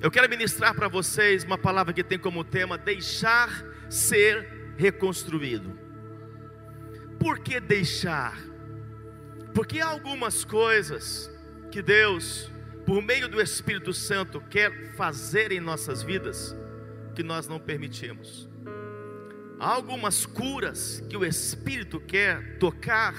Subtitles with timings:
[0.00, 5.76] Eu quero ministrar para vocês uma palavra que tem como tema deixar ser reconstruído.
[7.18, 8.38] Por que deixar?
[9.52, 11.28] Porque há algumas coisas
[11.72, 12.48] que Deus,
[12.86, 16.56] por meio do Espírito Santo, quer fazer em nossas vidas
[17.16, 18.48] que nós não permitimos.
[19.58, 23.16] Há algumas curas que o Espírito quer tocar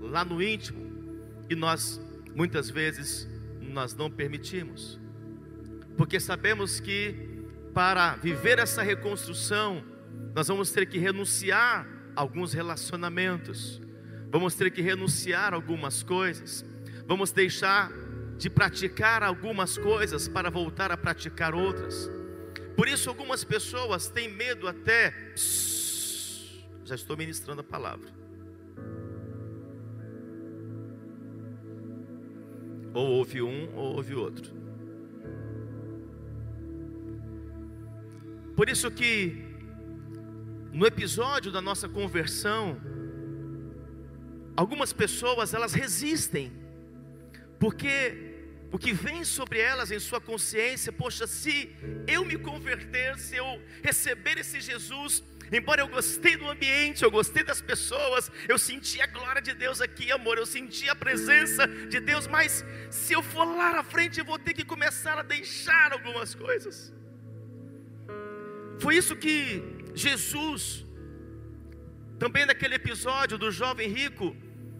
[0.00, 1.18] lá no íntimo
[1.50, 2.00] e nós
[2.36, 3.28] muitas vezes
[3.60, 5.02] nós não permitimos.
[5.96, 7.14] Porque sabemos que
[7.72, 9.84] para viver essa reconstrução,
[10.34, 13.80] nós vamos ter que renunciar a alguns relacionamentos,
[14.30, 16.64] vamos ter que renunciar a algumas coisas,
[17.06, 17.92] vamos deixar
[18.36, 22.10] de praticar algumas coisas para voltar a praticar outras.
[22.76, 25.14] Por isso, algumas pessoas têm medo até.
[26.84, 28.08] Já estou ministrando a palavra.
[32.92, 34.63] Ou ouve um ou ouve outro.
[38.56, 39.54] Por isso que
[40.72, 42.80] no episódio da nossa conversão,
[44.56, 46.52] algumas pessoas elas resistem,
[47.58, 48.34] porque
[48.70, 51.70] o que vem sobre elas em sua consciência, poxa, se
[52.08, 57.44] eu me converter, se eu receber esse Jesus, embora eu gostei do ambiente, eu gostei
[57.44, 62.00] das pessoas, eu senti a glória de Deus aqui, amor, eu senti a presença de
[62.00, 65.92] Deus, mas se eu for lá na frente, eu vou ter que começar a deixar
[65.92, 66.92] algumas coisas.
[68.80, 69.62] Foi isso que
[69.94, 70.84] Jesus,
[72.18, 74.36] também naquele episódio do jovem rico,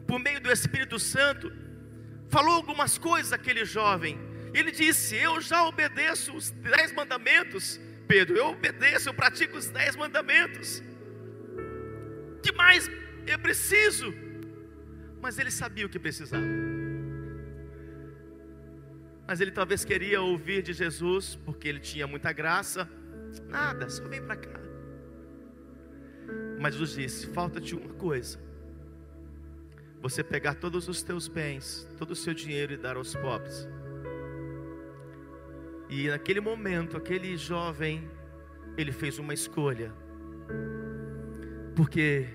[0.07, 1.53] por meio do Espírito Santo,
[2.29, 4.19] falou algumas coisas àquele jovem.
[4.53, 9.97] Ele disse: Eu já obedeço os dez mandamentos, Pedro, eu obedeço, eu pratico os dez
[9.97, 10.83] mandamentos.
[12.43, 12.91] que mais
[13.27, 14.13] eu preciso?
[15.21, 16.45] Mas ele sabia o que precisava.
[19.27, 22.89] Mas ele talvez queria ouvir de Jesus, porque ele tinha muita graça.
[23.49, 24.61] Nada, só vem para cá.
[26.61, 28.39] Mas Jesus disse: falta-te uma coisa.
[30.01, 33.67] Você pegar todos os teus bens, todo o seu dinheiro e dar aos pobres.
[35.89, 38.11] E naquele momento, aquele jovem,
[38.77, 39.93] ele fez uma escolha.
[41.75, 42.29] Porque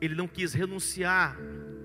[0.00, 1.36] ele não quis renunciar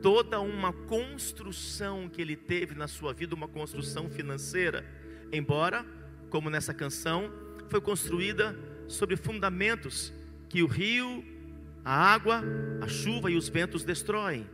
[0.02, 4.86] toda uma construção que ele teve na sua vida, uma construção financeira,
[5.32, 5.86] embora,
[6.30, 7.32] como nessa canção,
[7.74, 8.56] foi construída
[8.88, 10.14] sobre fundamentos
[10.48, 11.26] que o rio,
[11.84, 12.44] a água,
[12.80, 14.48] a chuva e os ventos destroem.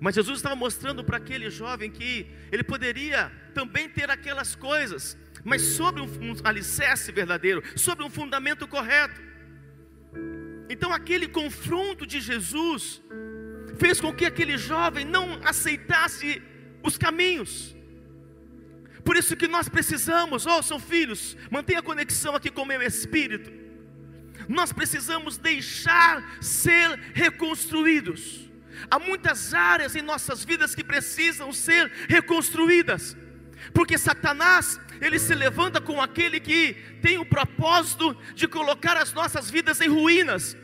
[0.00, 5.60] Mas Jesus estava mostrando para aquele jovem que ele poderia também ter aquelas coisas, mas
[5.60, 9.20] sobre um, um alicerce verdadeiro, sobre um fundamento correto.
[10.70, 13.02] Então, aquele confronto de Jesus
[13.76, 16.42] fez com que aquele jovem não aceitasse
[16.82, 17.76] os caminhos.
[19.04, 23.50] Por isso que nós precisamos, ouçam filhos, mantenha a conexão aqui com o meu espírito.
[24.48, 28.48] Nós precisamos deixar ser reconstruídos.
[28.90, 33.16] Há muitas áreas em nossas vidas que precisam ser reconstruídas,
[33.72, 39.50] porque Satanás, ele se levanta com aquele que tem o propósito de colocar as nossas
[39.50, 40.56] vidas em ruínas,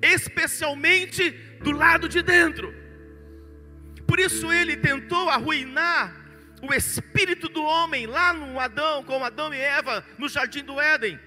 [0.00, 1.30] especialmente
[1.62, 2.74] do lado de dentro.
[4.06, 6.25] Por isso ele tentou arruinar
[6.62, 11.18] o espírito do homem lá no Adão, com Adão e Eva no jardim do Éden.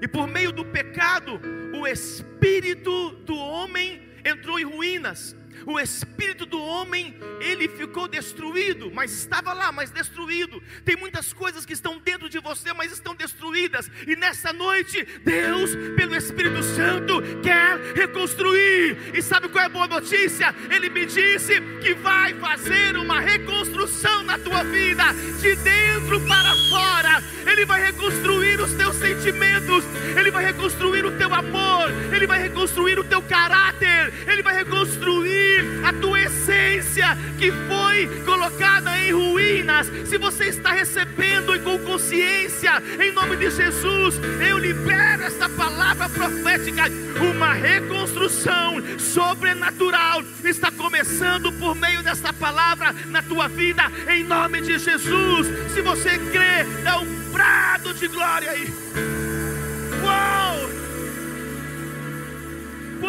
[0.00, 1.40] E por meio do pecado,
[1.74, 5.34] o espírito do homem entrou em ruínas.
[5.66, 10.62] O espírito do homem, ele ficou destruído, mas estava lá, mas destruído.
[10.84, 13.90] Tem muitas coisas que estão dentro de você, mas estão destruídas.
[14.06, 19.12] E nessa noite, Deus, pelo Espírito Santo, quer reconstruir.
[19.12, 20.54] E sabe qual é a boa notícia?
[20.70, 25.02] Ele me disse que vai fazer uma reconstrução na tua vida,
[25.40, 27.22] de dentro para fora.
[27.44, 29.84] Ele vai reconstruir os teus sentimentos,
[30.16, 35.55] Ele vai reconstruir o teu amor, Ele vai reconstruir o teu caráter, Ele vai reconstruir
[35.84, 39.86] a tua essência que foi colocada em ruínas.
[40.06, 46.08] Se você está recebendo e com consciência, em nome de Jesus, eu libero esta palavra
[46.08, 46.84] profética.
[47.20, 54.78] Uma reconstrução sobrenatural está começando por meio desta palavra na tua vida, em nome de
[54.78, 55.46] Jesus.
[55.72, 59.25] Se você crê, dá um brado de glória aí.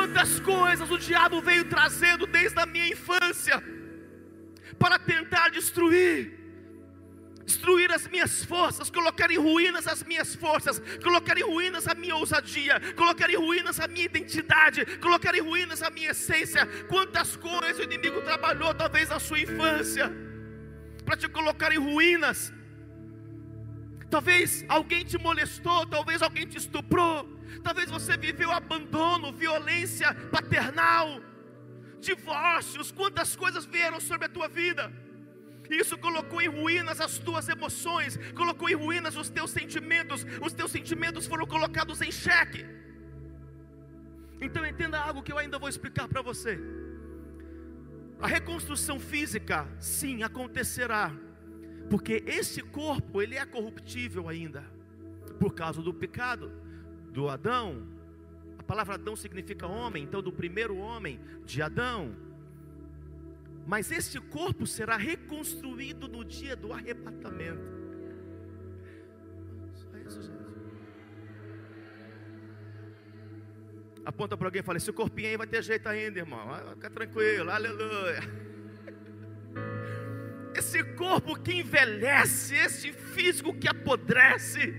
[0.08, 3.62] Quantas coisas o diabo veio trazendo desde a minha infância
[4.80, 6.34] para tentar destruir
[7.46, 12.16] destruir as minhas forças, colocar em ruínas as minhas forças, colocar em ruínas a minha
[12.16, 16.66] ousadia, colocar em ruínas a minha identidade, colocar em ruínas a minha essência.
[16.90, 20.12] Quantas coisas o inimigo trabalhou, talvez na sua infância,
[21.06, 22.52] para te colocar em ruínas.
[24.10, 31.22] Talvez alguém te molestou, talvez alguém te estuprou, talvez você viveu abandono, violência paternal,
[32.00, 34.92] divórcios, quantas coisas vieram sobre a tua vida.
[35.70, 40.72] Isso colocou em ruínas as tuas emoções, colocou em ruínas os teus sentimentos, os teus
[40.72, 42.66] sentimentos foram colocados em xeque.
[44.40, 46.60] Então entenda algo que eu ainda vou explicar para você.
[48.20, 51.12] A reconstrução física, sim, acontecerá,
[51.90, 54.64] porque esse corpo ele é corruptível ainda,
[55.40, 56.67] por causa do pecado
[57.12, 57.88] do Adão.
[58.58, 62.28] A palavra Adão significa homem, então do primeiro homem de Adão
[63.68, 67.70] mas este corpo será reconstruído no dia do arrebatamento.
[69.74, 70.38] Só isso, gente.
[74.06, 76.48] Aponta para alguém e fala: Esse corpinho aí vai ter jeito ainda, irmão.
[76.76, 78.22] Fica tranquilo, aleluia.
[80.56, 84.74] Esse corpo que envelhece, esse físico que apodrece,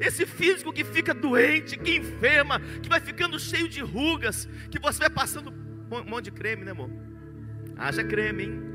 [0.00, 5.00] esse físico que fica doente, que enferma, que vai ficando cheio de rugas, que você
[5.00, 6.90] vai passando um monte de creme, né, amor?
[7.76, 8.72] Haja creme, hein?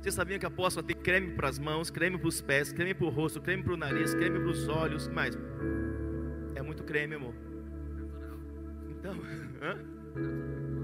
[0.00, 2.94] Você sabia que a apóstola tem creme para as mãos, creme para os pés, creme
[2.94, 5.36] para o rosto, creme para o nariz, creme para os olhos, mais?
[6.54, 7.34] É muito creme, amor.
[8.88, 9.16] Então,
[9.60, 10.75] hã?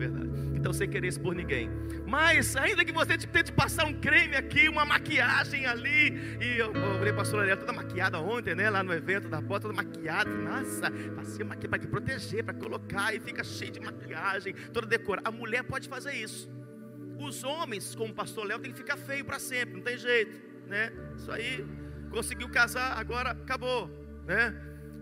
[0.00, 0.30] Verdade.
[0.54, 1.70] Então, sem querer expor ninguém.
[2.06, 7.14] Mas, ainda que você tente passar um creme aqui, uma maquiagem ali, e eu, eu
[7.14, 8.68] pastor Ariel, toda maquiada ontem, né?
[8.70, 10.30] Lá no evento da porta, toda maquiada.
[10.30, 15.28] Nossa, passei maquiagem para proteger, para colocar, e fica cheio de maquiagem, toda decorada.
[15.28, 16.50] A mulher pode fazer isso.
[17.18, 20.40] Os homens, como o pastor Léo, tem que ficar feio para sempre, não tem jeito,
[20.66, 20.90] né?
[21.16, 21.66] Isso aí,
[22.10, 23.90] conseguiu casar, agora acabou,
[24.26, 24.54] né?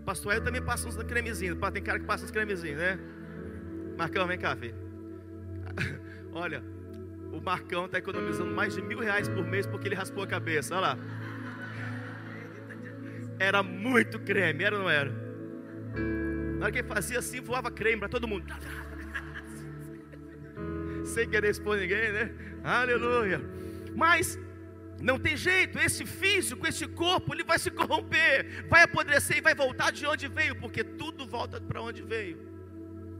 [0.05, 2.99] Pastor Léo também passa uns cremezinhos, tem cara que passa uns cremezinhos, né?
[3.97, 4.88] Marcão, vem cá, filho.
[6.33, 6.63] Olha,
[7.33, 10.75] o Marcão está economizando mais de mil reais por mês porque ele raspou a cabeça.
[10.75, 10.99] Olha lá.
[13.39, 15.11] Era muito creme, era ou não era?
[16.59, 18.53] Na hora que ele fazia assim, voava creme para todo mundo.
[21.07, 22.33] Sem querer expor ninguém, né?
[22.65, 23.41] Aleluia.
[23.95, 24.39] Mas
[25.01, 29.55] não tem jeito, esse físico, esse corpo, ele vai se corromper, vai apodrecer e vai
[29.55, 32.48] voltar de onde veio, porque tudo volta para onde veio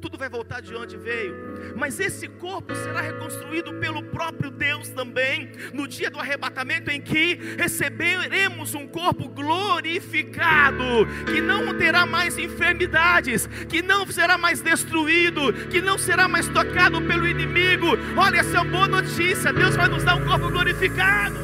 [0.00, 1.75] tudo vai voltar de onde veio.
[1.77, 7.35] Mas esse corpo será reconstruído pelo próprio Deus também, no dia do arrebatamento, em que
[7.56, 10.85] receberemos um corpo glorificado,
[11.27, 17.00] que não terá mais enfermidades, que não será mais destruído, que não será mais tocado
[17.03, 17.87] pelo inimigo.
[18.17, 21.37] Olha, essa é uma boa notícia: Deus vai nos dar um corpo glorificado.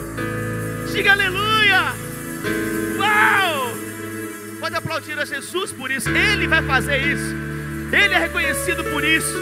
[0.93, 1.93] Diga aleluia!
[2.99, 3.75] Uau!
[4.61, 7.44] Pode aplaudir a Jesus por isso, Ele vai fazer isso.
[7.95, 9.37] Ele é reconhecido por isso.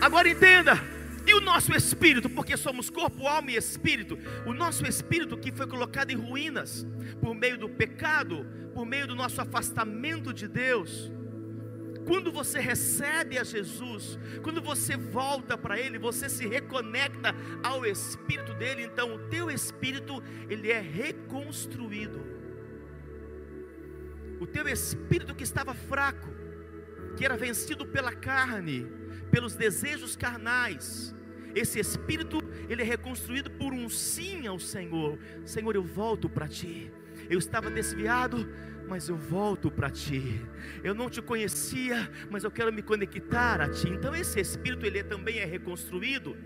[0.00, 0.80] Agora entenda,
[1.26, 4.16] e o nosso espírito, porque somos corpo, alma e espírito,
[4.46, 6.86] o nosso espírito que foi colocado em ruínas
[7.20, 11.10] por meio do pecado, por meio do nosso afastamento de Deus.
[12.06, 18.54] Quando você recebe a Jesus, quando você volta para Ele, você se reconecta ao Espírito
[18.54, 22.24] dele, então o teu espírito ele é reconstruído.
[24.40, 26.37] O teu espírito que estava fraco,
[27.18, 28.86] que era vencido pela carne,
[29.28, 31.12] pelos desejos carnais.
[31.52, 32.38] Esse espírito,
[32.68, 35.18] ele é reconstruído por um sim ao Senhor.
[35.44, 36.92] Senhor, eu volto para ti.
[37.28, 38.48] Eu estava desviado,
[38.88, 40.40] mas eu volto para ti.
[40.84, 43.88] Eu não te conhecia, mas eu quero me conectar a ti.
[43.88, 46.36] Então esse espírito ele também é reconstruído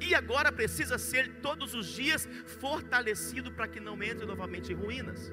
[0.00, 2.28] e agora precisa ser todos os dias
[2.60, 5.32] fortalecido para que não entre novamente em ruínas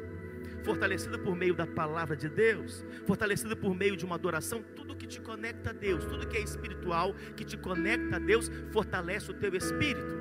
[0.64, 5.08] fortalecida por meio da palavra de Deus, fortalecida por meio de uma adoração, tudo que
[5.08, 9.34] te conecta a Deus, tudo que é espiritual, que te conecta a Deus, fortalece o
[9.34, 10.20] teu espírito.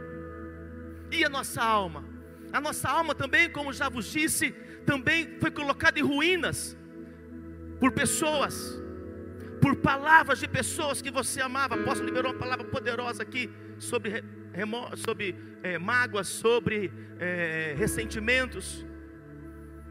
[1.11, 2.05] E a nossa alma?
[2.53, 4.53] A nossa alma também, como já vos disse,
[4.87, 6.77] também foi colocada em ruínas
[7.79, 8.81] por pessoas,
[9.61, 11.77] por palavras de pessoas que você amava.
[11.79, 14.25] Posso liberar uma palavra poderosa aqui sobre,
[14.97, 18.87] sobre é, mágoas, sobre é, ressentimentos.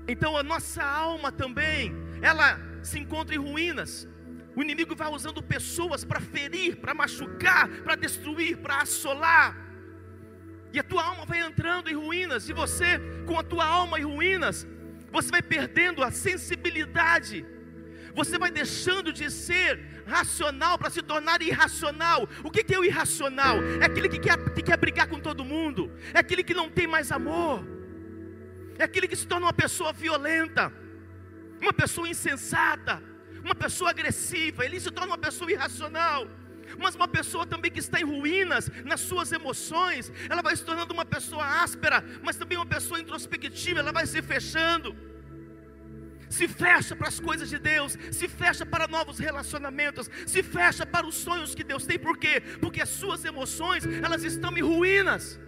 [0.08, 4.08] Então a nossa alma também, ela se encontra em ruínas.
[4.56, 9.56] O inimigo vai usando pessoas para ferir, para machucar, para destruir, para assolar.
[10.74, 14.04] E a tua alma vai entrando em ruínas, e você, com a tua alma em
[14.04, 14.66] ruínas,
[15.12, 17.46] você vai perdendo a sensibilidade.
[18.16, 22.28] Você vai deixando de ser racional para se tornar irracional.
[22.44, 23.58] O que é o irracional?
[23.80, 26.88] É aquele que quer, que quer brigar com todo mundo, é aquele que não tem
[26.88, 27.77] mais amor
[28.78, 30.72] é aquele que se torna uma pessoa violenta,
[31.62, 33.02] uma pessoa insensata,
[33.44, 36.28] uma pessoa agressiva, ele se torna uma pessoa irracional.
[36.78, 40.94] Mas uma pessoa também que está em ruínas nas suas emoções, ela vai se tornando
[40.94, 44.96] uma pessoa áspera, mas também uma pessoa introspectiva, ela vai se fechando.
[46.30, 51.08] Se fecha para as coisas de Deus, se fecha para novos relacionamentos, se fecha para
[51.08, 52.42] os sonhos que Deus tem, por quê?
[52.60, 55.40] Porque as suas emoções, elas estão em ruínas.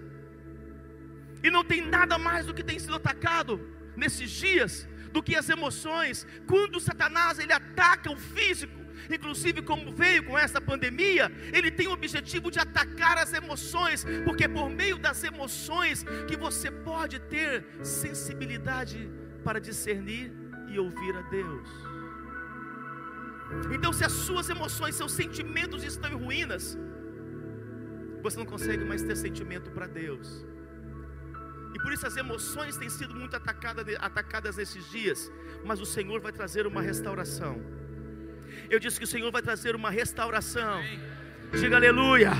[1.43, 3.59] E não tem nada mais do que tem sido atacado
[3.95, 6.25] nesses dias do que as emoções.
[6.47, 8.79] Quando Satanás ele ataca o físico,
[9.09, 14.43] inclusive como veio com essa pandemia, ele tem o objetivo de atacar as emoções, porque
[14.43, 19.09] é por meio das emoções que você pode ter sensibilidade
[19.43, 20.31] para discernir
[20.67, 21.69] e ouvir a Deus.
[23.73, 26.77] Então, se as suas emoções, seus sentimentos estão em ruínas,
[28.21, 30.45] você não consegue mais ter sentimento para Deus.
[31.73, 35.31] E por isso as emoções têm sido muito atacadas, atacadas nesses dias.
[35.63, 37.61] Mas o Senhor vai trazer uma restauração.
[38.69, 40.81] Eu disse que o Senhor vai trazer uma restauração.
[41.59, 42.31] Diga aleluia.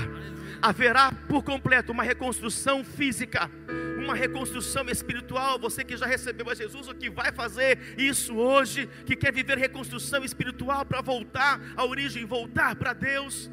[0.62, 3.50] Haverá por completo uma reconstrução física,
[3.98, 5.58] uma reconstrução espiritual.
[5.58, 9.58] Você que já recebeu a Jesus, o que vai fazer isso hoje, que quer viver
[9.58, 13.50] reconstrução espiritual para voltar à origem, voltar para Deus.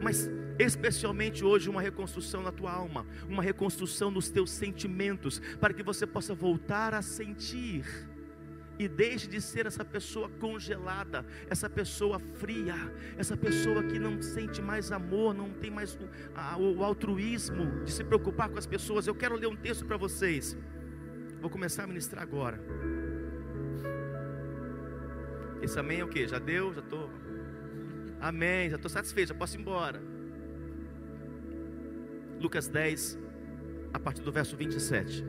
[0.00, 0.28] Mas
[0.64, 6.06] especialmente hoje uma reconstrução na tua alma, uma reconstrução nos teus sentimentos, para que você
[6.06, 7.84] possa voltar a sentir
[8.78, 12.74] e deixe de ser essa pessoa congelada, essa pessoa fria,
[13.18, 17.92] essa pessoa que não sente mais amor, não tem mais o, a, o altruísmo de
[17.92, 19.06] se preocupar com as pessoas.
[19.06, 20.56] Eu quero ler um texto para vocês.
[21.42, 22.58] Vou começar a ministrar agora.
[25.60, 26.26] Esse amém é o que?
[26.26, 26.72] Já deu?
[26.72, 27.10] Já estou.
[28.18, 30.19] Amém, já estou satisfeito, já posso ir embora.
[32.40, 33.18] Lucas 10,
[33.92, 35.22] a partir do verso 27.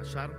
[0.00, 0.34] Acharam?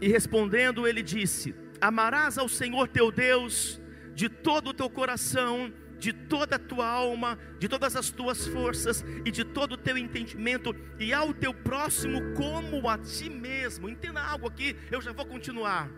[0.00, 3.80] E respondendo, ele disse: Amarás ao Senhor teu Deus
[4.14, 9.04] de todo o teu coração de toda a tua alma, de todas as tuas forças
[9.24, 13.88] e de todo o teu entendimento, e ao teu próximo como a ti mesmo.
[13.88, 15.90] Entenda algo aqui, eu já vou continuar.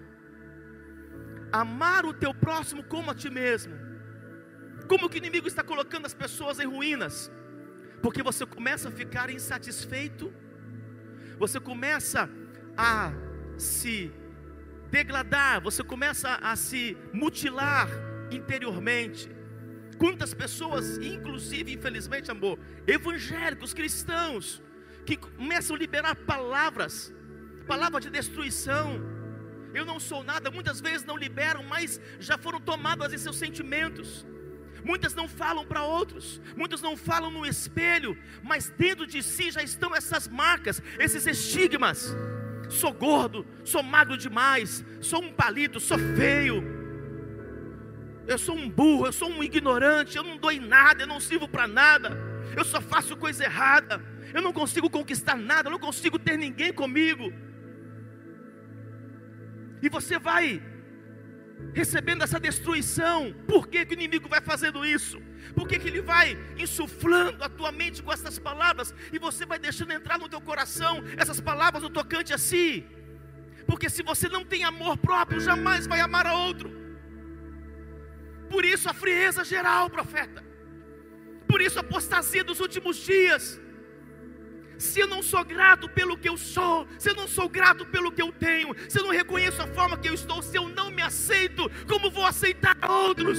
[1.52, 3.74] Amar o teu próximo como a ti mesmo.
[4.88, 7.30] Como que o inimigo está colocando as pessoas em ruínas?
[8.02, 10.32] Porque você começa a ficar insatisfeito,
[11.38, 12.28] você começa
[12.76, 13.12] a
[13.58, 14.10] se
[14.90, 17.88] degradar, você começa a se mutilar
[18.30, 19.39] interiormente
[20.00, 24.62] Quantas pessoas, inclusive, infelizmente, amor, evangélicos, cristãos,
[25.04, 27.12] que começam a liberar palavras,
[27.68, 28.98] palavras de destruição.
[29.74, 34.26] Eu não sou nada, muitas vezes não liberam, mas já foram tomadas em seus sentimentos.
[34.82, 39.62] Muitas não falam para outros, muitos não falam no espelho, mas dentro de si já
[39.62, 42.16] estão essas marcas, esses estigmas.
[42.70, 46.79] Sou gordo, sou magro demais, sou um palito, sou feio
[48.26, 51.20] eu sou um burro, eu sou um ignorante, eu não dou em nada, eu não
[51.20, 52.16] sirvo para nada,
[52.56, 56.72] eu só faço coisa errada, eu não consigo conquistar nada, eu não consigo ter ninguém
[56.72, 57.32] comigo.
[59.82, 60.62] E você vai
[61.72, 63.34] recebendo essa destruição.
[63.46, 65.20] Por que, que o inimigo vai fazendo isso?
[65.54, 69.58] Por que, que ele vai insuflando a tua mente com essas palavras e você vai
[69.58, 72.86] deixando entrar no teu coração essas palavras no tocante a si?
[73.66, 76.79] Porque se você não tem amor próprio, jamais vai amar a outro.
[78.50, 80.44] Por isso a frieza geral, profeta.
[81.46, 83.60] Por isso a apostasia dos últimos dias.
[84.76, 88.10] Se eu não sou grato pelo que eu sou, se eu não sou grato pelo
[88.10, 90.90] que eu tenho, se eu não reconheço a forma que eu estou, se eu não
[90.90, 93.38] me aceito, como vou aceitar outros?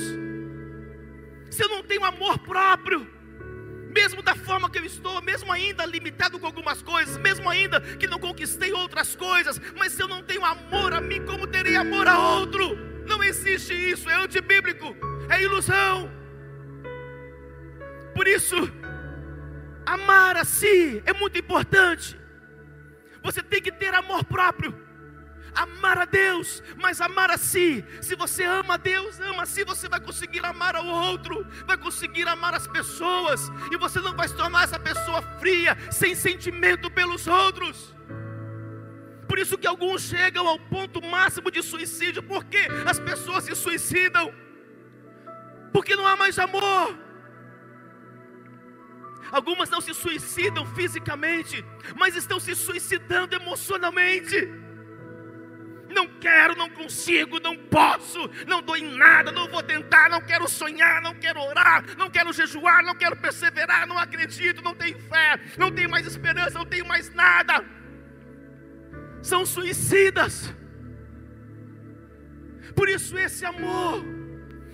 [1.49, 3.05] Se eu não tenho amor próprio,
[3.93, 8.07] mesmo da forma que eu estou, mesmo ainda limitado com algumas coisas, mesmo ainda que
[8.07, 12.07] não conquistei outras coisas, mas se eu não tenho amor a mim, como terei amor
[12.07, 12.90] a outro?
[13.05, 14.95] Não existe isso, é antibíblico,
[15.29, 16.11] é ilusão.
[18.13, 18.55] Por isso,
[19.85, 22.19] amar a si é muito importante.
[23.23, 24.75] Você tem que ter amor próprio.
[25.53, 27.83] Amar a Deus, mas amar a si.
[28.01, 31.77] Se você ama a Deus, ama a si, você vai conseguir amar ao outro, vai
[31.77, 36.89] conseguir amar as pessoas, e você não vai se tornar essa pessoa fria, sem sentimento
[36.89, 37.93] pelos outros
[39.31, 44.29] por isso que alguns chegam ao ponto máximo de suicídio, porque as pessoas se suicidam,
[45.71, 46.99] porque não há mais amor.
[49.31, 51.63] Algumas não se suicidam fisicamente,
[51.95, 54.49] mas estão se suicidando emocionalmente.
[55.87, 60.45] Não quero, não consigo, não posso, não dou em nada, não vou tentar, não quero
[60.49, 65.39] sonhar, não quero orar, não quero jejuar, não quero perseverar, não acredito, não tenho fé,
[65.57, 67.63] não tenho mais esperança, não tenho mais nada.
[69.21, 70.53] São suicidas.
[72.75, 74.03] Por isso, esse amor,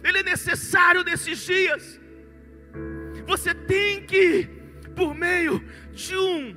[0.03, 1.99] ele é necessário nesses dias.
[3.25, 4.47] Você tem que,
[4.95, 5.61] por meio
[5.91, 6.55] de um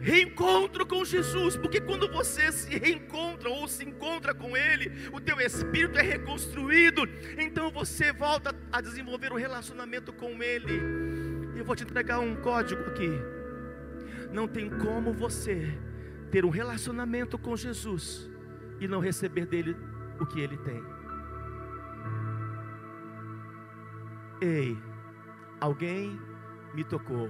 [0.00, 5.40] reencontro com Jesus, porque quando você se reencontra ou se encontra com Ele, o teu
[5.40, 7.02] espírito é reconstruído,
[7.38, 10.80] então você volta a desenvolver um relacionamento com Ele.
[11.54, 13.10] Eu vou te entregar um código aqui.
[14.32, 15.76] Não tem como você
[16.30, 18.30] ter um relacionamento com Jesus
[18.78, 19.76] e não receber dele
[20.18, 20.82] o que Ele tem.
[24.40, 24.78] Ei,
[25.60, 26.18] alguém
[26.74, 27.28] me tocou.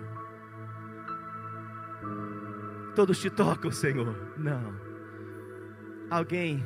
[2.95, 4.15] Todos te tocam, Senhor.
[4.39, 4.75] Não.
[6.11, 6.65] Alguém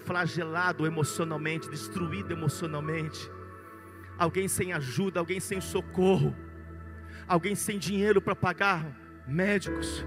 [0.00, 3.30] flagelado emocionalmente, destruído emocionalmente.
[4.18, 6.34] Alguém sem ajuda, alguém sem socorro.
[7.26, 8.84] Alguém sem dinheiro para pagar
[9.26, 10.04] médicos.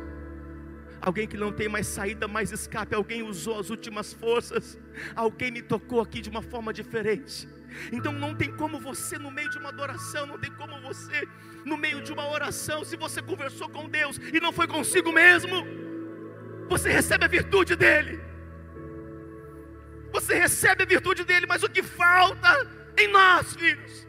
[1.01, 2.93] Alguém que não tem mais saída, mais escape.
[2.93, 4.77] Alguém usou as últimas forças.
[5.15, 7.47] Alguém me tocou aqui de uma forma diferente.
[7.91, 11.27] Então não tem como você, no meio de uma adoração, não tem como você,
[11.65, 15.65] no meio de uma oração, se você conversou com Deus e não foi consigo mesmo,
[16.69, 18.19] você recebe a virtude dEle.
[20.11, 22.67] Você recebe a virtude dEle, mas o que falta
[22.97, 24.07] em nós, filhos,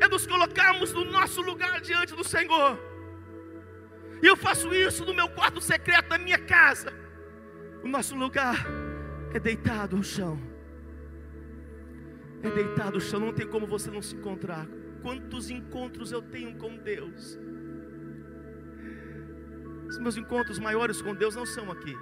[0.00, 2.87] é nos colocarmos no nosso lugar diante do Senhor.
[4.22, 6.92] E eu faço isso no meu quarto secreto da minha casa.
[7.82, 8.66] O nosso lugar
[9.32, 10.48] é deitado ao chão
[12.42, 14.66] é deitado no chão, não tem como você não se encontrar.
[15.02, 17.38] Quantos encontros eu tenho com Deus?
[19.88, 21.96] Os meus encontros maiores com Deus não são aqui.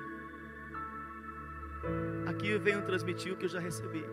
[2.26, 4.04] Aqui eu venho transmitir o que eu já recebi.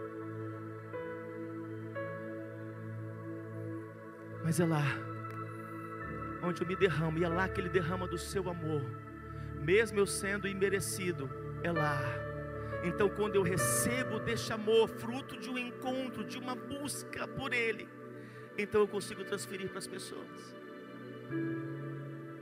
[4.43, 4.83] Mas é lá,
[6.43, 8.83] onde eu me derramo, e é lá que Ele derrama do seu amor,
[9.61, 11.29] mesmo eu sendo imerecido,
[11.63, 11.99] é lá
[12.83, 17.87] então, quando eu recebo deste amor, fruto de um encontro, de uma busca por Ele,
[18.57, 20.53] então eu consigo transferir para as pessoas.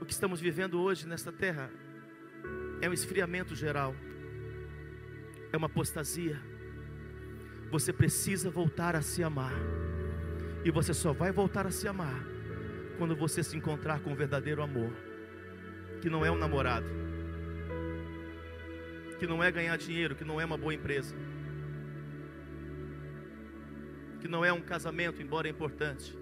[0.00, 1.70] O que estamos vivendo hoje nesta terra
[2.80, 3.94] é um esfriamento geral,
[5.52, 6.42] é uma apostasia.
[7.70, 9.54] Você precisa voltar a se amar,
[10.64, 12.26] e você só vai voltar a se amar
[13.02, 14.92] quando você se encontrar com o verdadeiro amor,
[16.00, 16.86] que não é um namorado
[19.18, 21.12] que não é ganhar dinheiro, que não é uma boa empresa,
[24.20, 26.16] que não é um casamento, embora importante,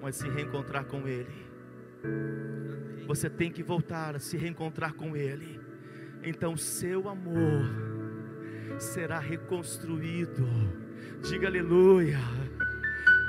[0.00, 1.46] mas se reencontrar com Ele.
[3.06, 5.60] Você tem que voltar a se reencontrar com Ele.
[6.22, 7.70] Então, seu amor
[8.78, 10.46] será reconstruído.
[11.22, 12.43] Diga aleluia.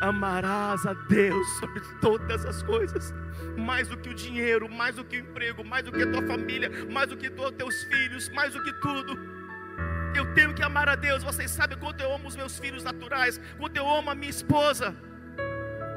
[0.05, 3.11] Amarás a Deus sobre todas as coisas,
[3.57, 6.21] mais do que o dinheiro, mais do que o emprego, mais do que a tua
[6.21, 9.17] família, mais do que os teus filhos, mais do que tudo.
[10.15, 11.23] Eu tenho que amar a Deus.
[11.23, 14.95] Vocês sabem quanto eu amo os meus filhos naturais, quanto eu amo a minha esposa.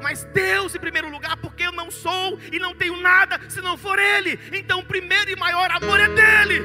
[0.01, 3.77] Mas Deus em primeiro lugar, porque eu não sou e não tenho nada se não
[3.77, 4.39] for Ele.
[4.51, 6.63] Então, o primeiro e maior amor é dele.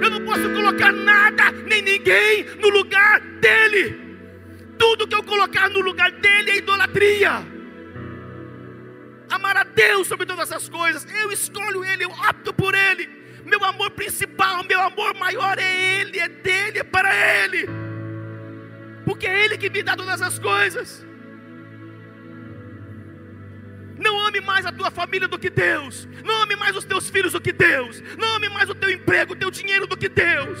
[0.00, 4.09] Eu não posso colocar nada nem ninguém no lugar dele.
[4.80, 7.32] Tudo que eu colocar no lugar dele é idolatria.
[9.28, 11.06] Amar a Deus sobre todas as coisas.
[11.22, 13.06] Eu escolho Ele, eu opto por Ele.
[13.44, 17.68] Meu amor principal, meu amor maior é Ele, é dele, é para Ele.
[19.04, 21.06] Porque é Ele que me dá todas as coisas.
[23.98, 26.08] Não ame mais a tua família do que Deus.
[26.24, 28.02] Não ame mais os teus filhos do que Deus.
[28.16, 30.58] Não ame mais o teu emprego, o teu dinheiro do que Deus.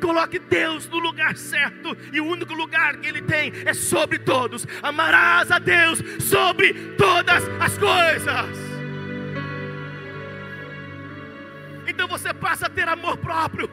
[0.00, 4.66] Coloque Deus no lugar certo, e o único lugar que Ele tem é sobre todos.
[4.82, 8.58] Amarás a Deus sobre todas as coisas.
[11.86, 13.68] Então você passa a ter amor próprio.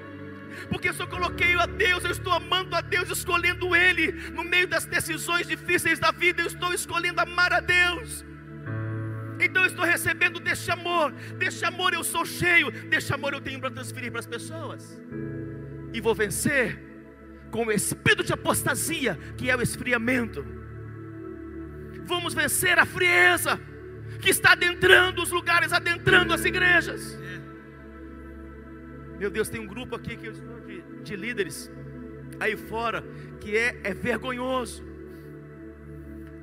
[0.69, 4.11] Porque se eu coloquei a Deus, eu estou amando a Deus, escolhendo Ele.
[4.31, 8.25] No meio das decisões difíceis da vida, eu estou escolhendo amar a Deus.
[9.39, 13.59] Então eu estou recebendo deste amor, deste amor eu sou cheio, deste amor eu tenho
[13.59, 14.99] para transferir para as pessoas
[15.97, 16.79] e vou vencer
[17.49, 20.45] com o espírito de apostasia, que é o esfriamento.
[22.03, 23.59] Vamos vencer a frieza
[24.21, 27.17] que está adentrando os lugares, adentrando as igrejas.
[29.17, 31.71] Meu Deus, tem um grupo aqui que de, de líderes
[32.39, 33.03] aí fora
[33.41, 34.85] que é, é vergonhoso.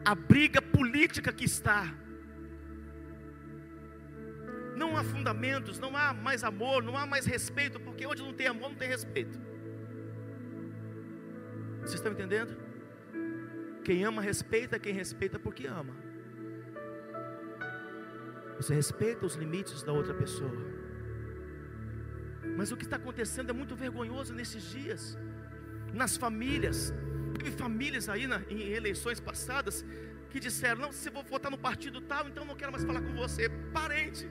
[0.04, 1.94] A briga política que está.
[4.76, 8.48] não há fundamentos, não há mais amor, não há mais respeito, porque onde não tem
[8.48, 9.43] amor, não tem respeito.
[11.84, 12.56] Vocês estão entendendo?
[13.84, 15.94] Quem ama, respeita, quem respeita, porque ama.
[18.56, 20.56] Você respeita os limites da outra pessoa.
[22.56, 25.18] Mas o que está acontecendo é muito vergonhoso nesses dias,
[25.92, 26.94] nas famílias.
[27.36, 29.84] Teve famílias aí na, em eleições passadas
[30.30, 33.02] que disseram: Não, se eu vou votar no partido tal, então não quero mais falar
[33.02, 33.50] com você.
[33.74, 34.26] Parente.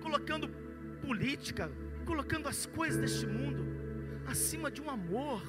[0.00, 0.48] Colocando
[1.06, 1.70] política,
[2.04, 3.71] colocando as coisas deste mundo
[4.26, 5.42] acima de um amor.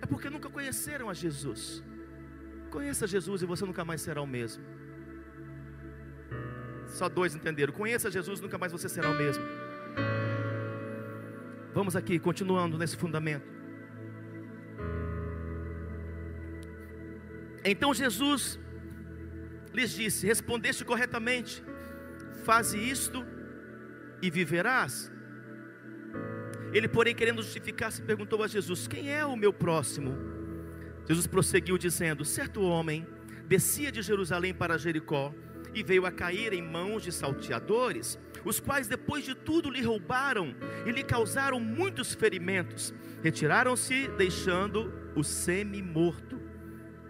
[0.00, 1.82] É porque nunca conheceram a Jesus.
[2.70, 4.64] Conheça Jesus e você nunca mais será o mesmo.
[6.86, 7.72] Só dois entenderam.
[7.72, 9.44] Conheça Jesus, nunca mais você será o mesmo.
[11.74, 13.46] Vamos aqui, continuando nesse fundamento.
[17.64, 18.58] Então Jesus
[19.74, 21.62] lhes disse: Respondeste corretamente,
[22.44, 23.26] faze isto
[24.22, 25.12] e viverás.
[26.76, 30.14] Ele, porém, querendo justificar-se, perguntou a Jesus: Quem é o meu próximo?
[31.08, 33.06] Jesus prosseguiu dizendo: Certo homem
[33.48, 35.32] descia de Jerusalém para Jericó
[35.74, 40.54] e veio a cair em mãos de salteadores, os quais depois de tudo lhe roubaram
[40.84, 42.92] e lhe causaram muitos ferimentos.
[43.22, 46.38] Retiraram-se, deixando o semi-morto.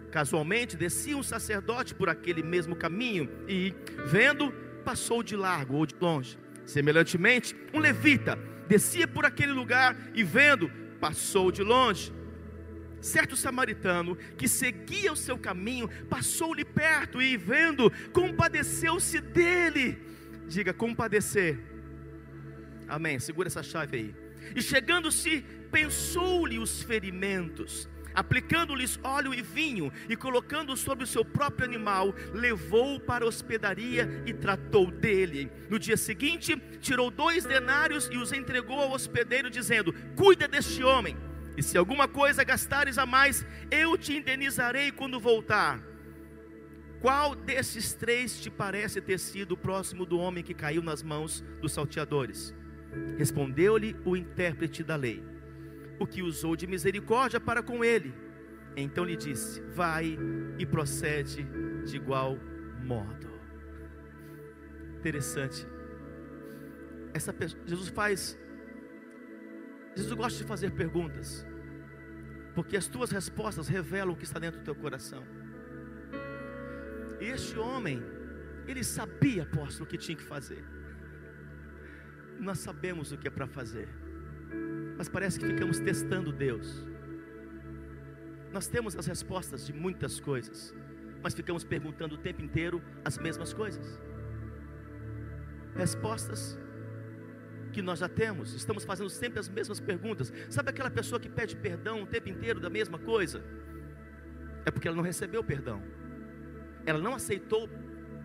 [0.09, 3.73] Casualmente descia um sacerdote por aquele mesmo caminho e,
[4.05, 4.49] vendo,
[4.85, 6.39] passou de largo ou de longe.
[6.65, 12.13] Semelhantemente, um levita descia por aquele lugar e, vendo, passou de longe.
[12.99, 19.97] Certo samaritano que seguia o seu caminho passou-lhe perto e, vendo, compadeceu-se dele.
[20.47, 21.59] Diga, compadecer.
[22.87, 23.19] Amém.
[23.19, 24.15] Segura essa chave aí.
[24.55, 31.67] E chegando-se, pensou-lhe os ferimentos aplicando-lhes óleo e vinho, e colocando sobre o seu próprio
[31.67, 35.51] animal, levou-o para a hospedaria e tratou dele.
[35.69, 41.15] No dia seguinte, tirou dois denários e os entregou ao hospedeiro, dizendo: Cuida deste homem,
[41.55, 45.79] e se alguma coisa gastares a mais, eu te indenizarei quando voltar.
[46.99, 51.71] Qual desses três te parece ter sido próximo do homem que caiu nas mãos dos
[51.71, 52.55] salteadores?
[53.15, 55.36] Respondeu-lhe o intérprete da lei
[55.99, 58.13] o que usou de misericórdia para com ele.
[58.75, 60.17] Então lhe disse: Vai
[60.57, 61.47] e procede
[61.85, 62.37] de igual
[62.83, 63.27] modo.
[64.99, 65.67] Interessante.
[67.13, 68.37] Essa pessoa, Jesus faz.
[69.95, 71.45] Jesus gosta de fazer perguntas,
[72.53, 75.23] porque as tuas respostas revelam o que está dentro do teu coração.
[77.19, 78.03] E este homem,
[78.67, 80.63] ele sabia, apóstolo, o que tinha que fazer.
[82.39, 83.89] Nós sabemos o que é para fazer
[84.97, 86.85] mas parece que ficamos testando Deus.
[88.51, 90.73] Nós temos as respostas de muitas coisas,
[91.21, 94.01] mas ficamos perguntando o tempo inteiro as mesmas coisas.
[95.75, 96.57] Respostas
[97.71, 100.33] que nós já temos, estamos fazendo sempre as mesmas perguntas.
[100.49, 103.43] Sabe aquela pessoa que pede perdão o tempo inteiro da mesma coisa?
[104.65, 105.83] É porque ela não recebeu perdão,
[106.85, 107.69] ela não aceitou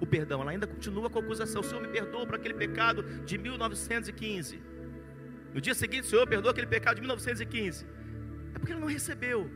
[0.01, 1.61] o perdão, ela ainda continua com a acusação.
[1.61, 4.72] O Senhor me perdoa por aquele pecado de 1915.
[5.55, 7.87] No dia seguinte, o Senhor perdoa aquele pecado de 1915.
[8.55, 9.51] É porque ele não recebeu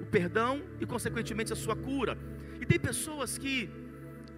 [0.00, 2.16] o perdão e, consequentemente, a sua cura.
[2.60, 3.70] E tem pessoas que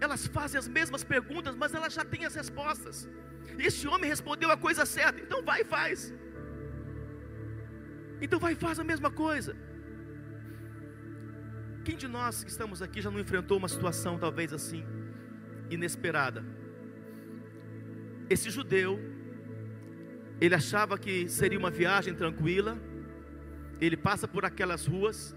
[0.01, 3.09] elas fazem as mesmas perguntas, mas elas já têm as respostas.
[3.59, 6.13] Este homem respondeu a coisa certa, então vai e faz.
[8.21, 9.55] Então vai e faz a mesma coisa.
[11.85, 14.85] Quem de nós que estamos aqui já não enfrentou uma situação talvez assim,
[15.69, 16.43] inesperada?
[18.31, 18.99] Esse judeu
[20.45, 22.79] ele achava que seria uma viagem tranquila.
[23.81, 25.35] Ele passa por aquelas ruas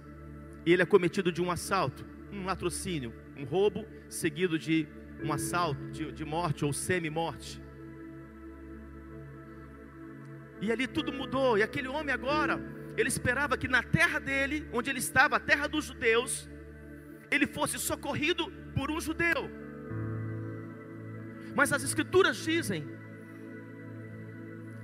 [0.66, 4.88] e ele é cometido de um assalto, um latrocínio, um roubo seguido de
[5.24, 7.62] um assalto, de, de morte ou semi-morte.
[10.62, 11.58] E ali tudo mudou.
[11.58, 12.60] E aquele homem agora,
[12.98, 16.50] ele esperava que na terra dele, onde ele estava, a terra dos judeus,
[17.32, 19.50] ele fosse socorrido por um judeu.
[21.56, 22.97] Mas as escrituras dizem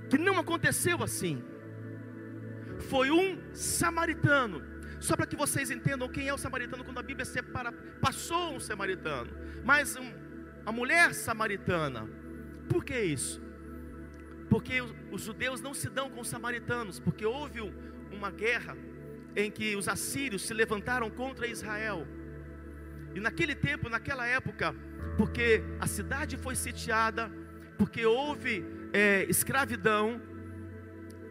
[0.08, 1.42] que não aconteceu assim.
[2.88, 4.62] Foi um samaritano.
[5.00, 8.60] Só para que vocês entendam quem é o samaritano quando a Bíblia separa, passou um
[8.60, 9.30] samaritano,
[9.62, 10.10] mas um,
[10.64, 12.08] a mulher samaritana.
[12.68, 13.42] Por que isso?
[14.48, 17.60] Porque os judeus não se dão com os samaritanos, porque houve
[18.10, 18.76] uma guerra
[19.36, 22.06] em que os assírios se levantaram contra Israel.
[23.14, 24.74] E naquele tempo, naquela época,
[25.16, 27.30] porque a cidade foi sitiada,
[27.76, 30.22] porque houve é, escravidão,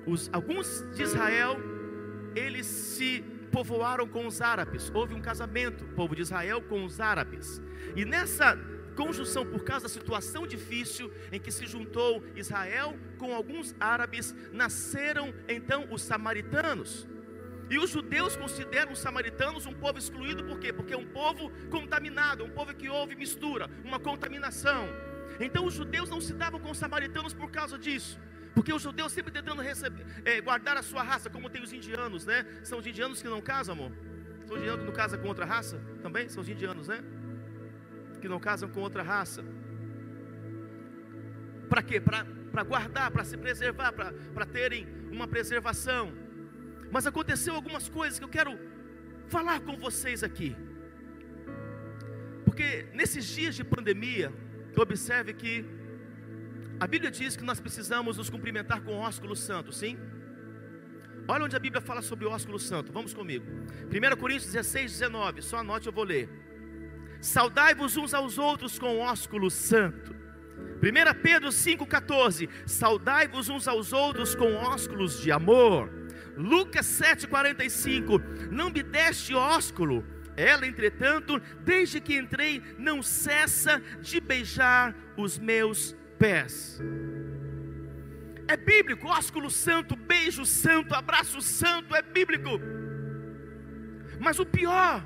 [0.06, 1.58] os, alguns de Israel,
[2.36, 3.24] eles se
[3.54, 4.92] povoaram com os árabes.
[4.94, 7.62] Houve um casamento, povo de Israel com os árabes.
[7.96, 8.60] E nessa
[8.98, 15.34] conjunção, por causa da situação difícil em que se juntou Israel com alguns árabes, nasceram
[15.48, 17.08] então os samaritanos.
[17.70, 20.74] E os judeus consideram os samaritanos um povo excluído, por quê?
[20.74, 24.90] Porque é um povo contaminado, um povo que houve mistura, uma contaminação.
[25.40, 28.20] Então os judeus não se davam com os samaritanos por causa disso.
[28.54, 32.26] Porque os judeus sempre tentando receber, é, guardar a sua raça, como tem os indianos,
[32.26, 32.46] né?
[32.64, 33.92] São os indianos que não casam, amor?
[34.46, 35.80] São os indianos que não casam com outra raça?
[36.02, 36.30] Também?
[36.30, 37.04] São os indianos, né?
[38.22, 39.44] Que não casam com outra raça.
[41.68, 42.00] Para quê?
[42.00, 46.14] Para guardar, para se preservar, para terem uma preservação.
[46.92, 48.60] Mas aconteceu algumas coisas que eu quero
[49.28, 50.56] falar com vocês aqui.
[52.46, 54.32] Porque nesses dias de pandemia,
[54.82, 55.66] observe que
[56.80, 59.98] a Bíblia diz que nós precisamos nos cumprimentar com o ósculo santo, sim?
[61.28, 63.46] Olha onde a Bíblia fala sobre o ósculo santo, vamos comigo.
[63.46, 66.30] 1 Coríntios 16, 19, só anote, eu vou ler.
[67.22, 70.14] Saudai-vos uns aos outros com o ósculo santo.
[70.84, 75.90] 1 Pedro 5,14: Saudai-vos uns aos outros com ósculos de amor.
[76.36, 84.96] Lucas 7,45: Não me deste ósculo, ela, entretanto, desde que entrei, não cessa de beijar
[85.18, 86.82] os meus pés.
[88.48, 92.60] É bíblico, ósculo santo, beijo santo, abraço santo, é bíblico.
[94.20, 95.06] Mas o pior,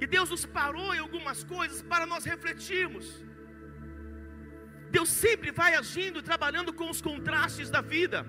[0.00, 3.24] e Deus nos parou em algumas coisas para nós refletirmos.
[4.90, 8.26] Deus sempre vai agindo trabalhando com os contrastes da vida.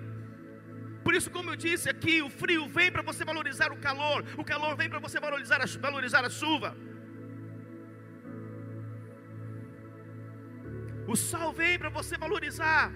[1.10, 4.44] Por isso, como eu disse aqui, o frio vem para você valorizar o calor, o
[4.50, 6.68] calor vem para você valorizar a, valorizar a chuva.
[11.12, 12.92] O sol vem para você valorizar.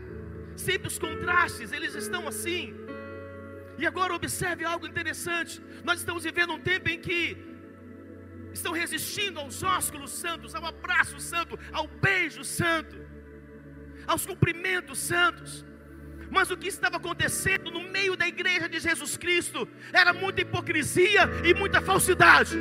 [0.67, 2.73] Sempre os contrastes, eles estão assim.
[3.81, 5.61] E agora observe algo interessante.
[5.83, 7.21] Nós estamos vivendo um tempo em que
[8.53, 12.97] estão resistindo aos ósculos santos, ao abraço santo, ao beijo santo,
[14.07, 15.65] aos cumprimentos santos.
[16.35, 21.23] Mas o que estava acontecendo no meio da igreja de Jesus Cristo era muita hipocrisia
[21.45, 22.59] e muita falsidade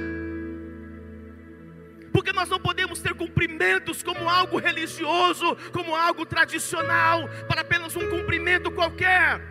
[2.14, 8.08] porque nós não podemos ter cumprimentos como algo religioso, como algo tradicional, para apenas um
[8.08, 9.42] cumprimento qualquer.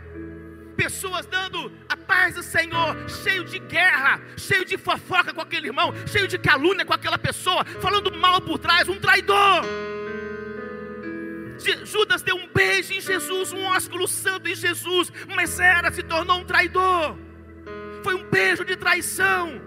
[0.77, 5.93] Pessoas dando a paz do Senhor, cheio de guerra, cheio de fofoca com aquele irmão,
[6.07, 9.67] cheio de calúnia com aquela pessoa, falando mal por trás, um traidor.
[11.85, 16.39] Judas deu um beijo em Jesus, um ósculo santo em Jesus, mas era, se tornou
[16.39, 17.17] um traidor.
[18.03, 19.61] Foi um beijo de traição.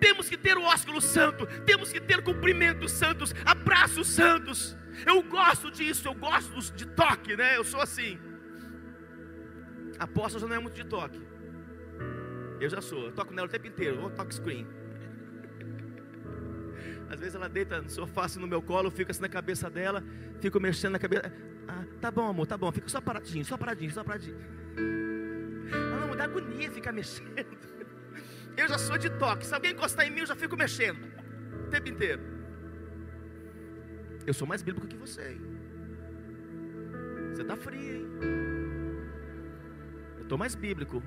[0.00, 4.76] Temos que ter o ósculo santo, temos que ter cumprimentos santos, abraços santos.
[5.06, 7.56] Eu gosto disso, eu gosto de toque, né?
[7.56, 8.18] Eu sou assim.
[9.98, 11.20] A apóstola já não é muito de toque.
[12.60, 14.66] Eu já sou, eu toco nela o tempo inteiro, ou toque screen.
[17.10, 19.70] Às vezes ela deita no sofá assim no meu colo, eu fico assim na cabeça
[19.70, 20.02] dela,
[20.40, 21.32] fico mexendo na cabeça.
[21.68, 24.36] Ah, tá bom, amor, tá bom, fica só paradinho, só paradinho, só paradinho.
[25.72, 27.64] Ah, não, dá agonia ficar mexendo.
[28.56, 29.44] Eu já sou de toque.
[29.44, 30.98] Se alguém encostar em mim, eu já fico mexendo.
[31.66, 32.22] O tempo inteiro.
[34.26, 35.32] Eu sou mais bíblico que você.
[35.32, 35.40] Hein?
[37.32, 38.06] Você está frio, hein?
[40.16, 41.02] Eu estou mais bíblico.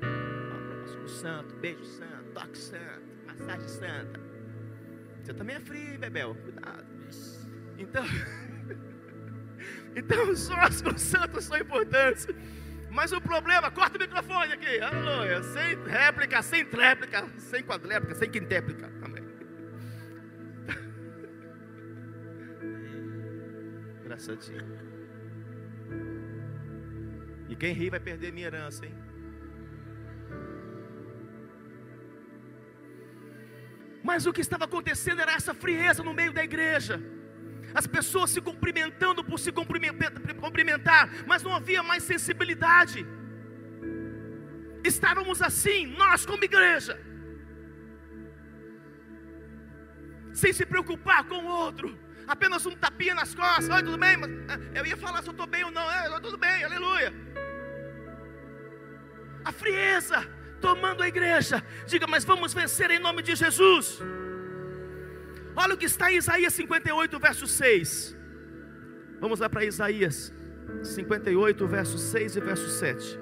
[0.00, 4.27] Abraço santo, beijo santo, toque santo, massagem santa.
[5.28, 6.34] Você também é frio, Bebel?
[6.36, 6.86] Cuidado.
[7.76, 8.02] Então,
[9.94, 12.26] então os ósculos santos são importantes.
[12.90, 15.42] Mas o problema, corta o microfone aqui, aleluia.
[15.42, 18.90] Sem réplica, sem tréplica, sem quadréplica, sem quintéplica.
[19.02, 19.22] Amém.
[24.00, 24.64] Engraçadinho.
[27.50, 29.07] E quem ri vai perder minha herança, hein?
[34.08, 36.96] Mas o que estava acontecendo era essa frieza no meio da igreja
[37.74, 43.06] as pessoas se cumprimentando por se cumprimentar, mas não havia mais sensibilidade.
[44.82, 46.98] Estávamos assim, nós como igreja,
[50.32, 54.16] sem se preocupar com o outro, apenas um tapinha nas costas, oi, tudo bem?
[54.16, 57.12] Mas, ah, eu ia falar se eu estou bem ou não, é, tudo bem, aleluia.
[59.44, 64.00] A frieza tomando a igreja, diga, mas vamos vencer em nome de Jesus.
[65.56, 68.16] Olha o que está em Isaías 58, verso 6.
[69.20, 70.32] Vamos lá para Isaías
[70.82, 73.18] 58, verso 6 e verso 7.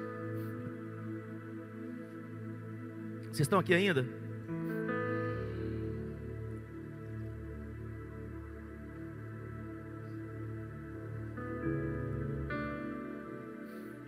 [3.23, 4.07] Vocês estão aqui ainda?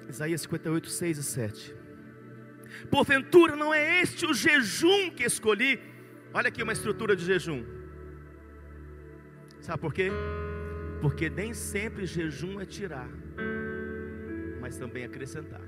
[0.09, 1.77] Isaías 58, 6 e 7.
[2.91, 5.81] Porventura não é este o jejum que escolhi?
[6.33, 7.65] Olha aqui uma estrutura de jejum.
[9.61, 10.11] Sabe por quê?
[11.01, 13.09] Porque nem sempre jejum é tirar,
[14.61, 15.61] mas também acrescentar.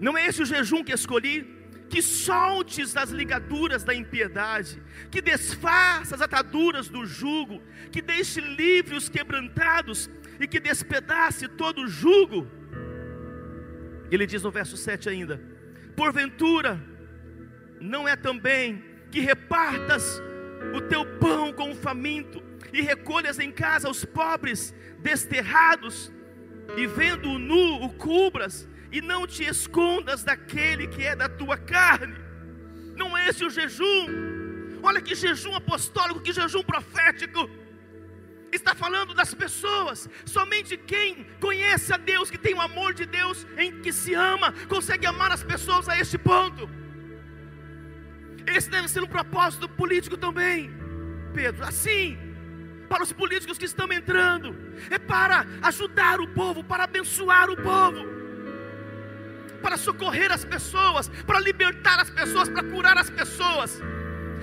[0.00, 1.56] Não é esse o jejum que escolhi?
[1.88, 8.94] Que soltes as ligaduras da impiedade, que desfaça as ataduras do jugo, que deixe livre
[8.94, 12.46] os quebrantados e que despedace todo o jugo.
[14.10, 15.40] Ele diz no verso 7 ainda:
[15.96, 16.80] Porventura,
[17.80, 20.22] não é também que repartas
[20.74, 22.42] o teu pão com o faminto
[22.72, 26.12] e recolhas em casa os pobres desterrados,
[26.76, 31.56] e vendo o nu o cubras e não te escondas daquele que é da tua
[31.56, 32.14] carne.
[32.96, 34.06] Não é esse o jejum.
[34.82, 37.48] Olha que jejum apostólico, que jejum profético.
[38.52, 40.08] Está falando das pessoas.
[40.24, 44.52] Somente quem conhece a Deus, que tem o amor de Deus, em que se ama,
[44.68, 46.68] consegue amar as pessoas a este ponto.
[48.46, 50.70] Esse deve ser um propósito político também,
[51.34, 51.64] Pedro.
[51.64, 52.16] Assim,
[52.88, 54.56] para os políticos que estão entrando,
[54.90, 58.18] é para ajudar o povo, para abençoar o povo
[59.62, 63.80] para socorrer as pessoas, para libertar as pessoas, para curar as pessoas.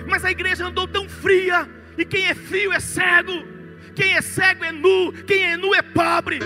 [0.07, 3.54] Mas a igreja andou tão fria, e quem é frio é cego,
[3.95, 6.39] quem é cego é nu, quem é nu é pobre.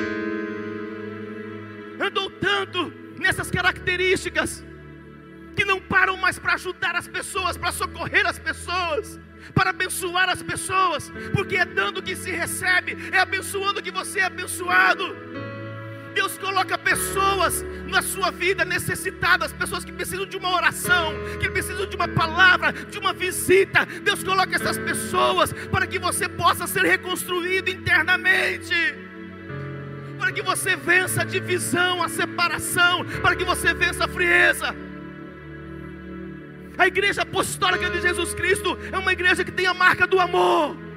[2.00, 4.64] Andou tanto nessas características,
[5.56, 9.20] que não param mais para ajudar as pessoas, para socorrer as pessoas,
[9.54, 14.26] para abençoar as pessoas, porque é dando que se recebe, é abençoando que você é
[14.26, 15.16] abençoado.
[16.14, 21.86] Deus coloca pessoas na sua vida necessitadas, pessoas que precisam de uma oração, que precisam
[21.86, 23.86] de uma palavra, de uma visita.
[24.04, 28.76] Deus coloca essas pessoas para que você possa ser reconstruído internamente.
[30.18, 34.76] Para que você vença a divisão, a separação, para que você vença a frieza.
[36.78, 40.89] A igreja apostólica de Jesus Cristo é uma igreja que tem a marca do amor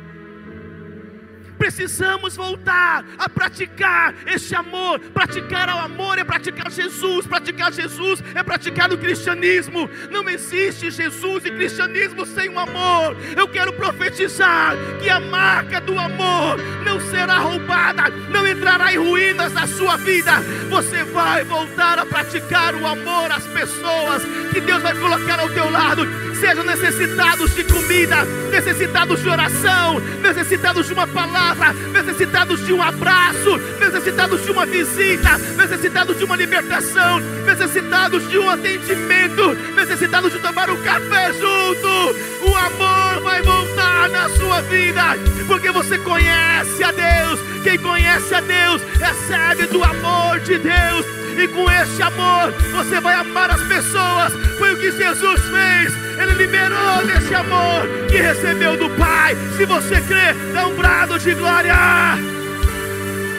[1.63, 4.99] precisamos voltar a praticar este amor.
[4.99, 9.89] Praticar o amor é praticar Jesus, praticar Jesus é praticar o cristianismo.
[10.11, 13.17] Não existe Jesus e cristianismo sem o amor.
[13.37, 19.53] Eu quero profetizar que a marca do amor não será roubada, não entrará em ruínas
[19.53, 20.33] na sua vida.
[20.69, 25.71] Você vai voltar a praticar o amor às pessoas que Deus vai colocar ao teu
[25.71, 32.83] lado sejam necessitados de comida, necessitados de oração, necessitados de uma palavra, necessitados de um
[32.83, 40.41] abraço, necessitados de uma visita, necessitados de uma libertação, necessitados de um atendimento, necessitados de
[40.41, 42.51] tomar um café junto.
[42.51, 47.39] O amor vai voltar na sua vida, porque você conhece a Deus.
[47.63, 53.15] Quem conhece a Deus recebe do amor de Deus e com este amor você vai
[53.15, 54.33] amar as pessoas.
[54.59, 55.93] Foi o que Jesus fez.
[56.21, 59.35] Ele liberou desse amor que recebeu do Pai.
[59.57, 61.75] Se você crê, dá um brado de glória.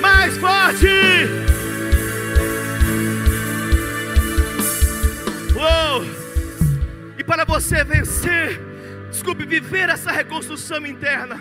[0.02, 0.88] Mais forte.
[5.56, 6.06] Uou!
[7.18, 8.60] E para você vencer,
[9.10, 11.40] desculpe, viver essa reconstrução interna,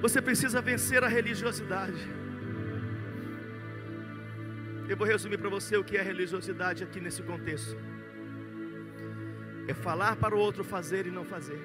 [0.00, 2.19] você precisa vencer a religiosidade.
[4.90, 7.76] Eu vou resumir para você o que é religiosidade aqui nesse contexto.
[9.68, 11.60] É falar para o outro fazer e não fazer.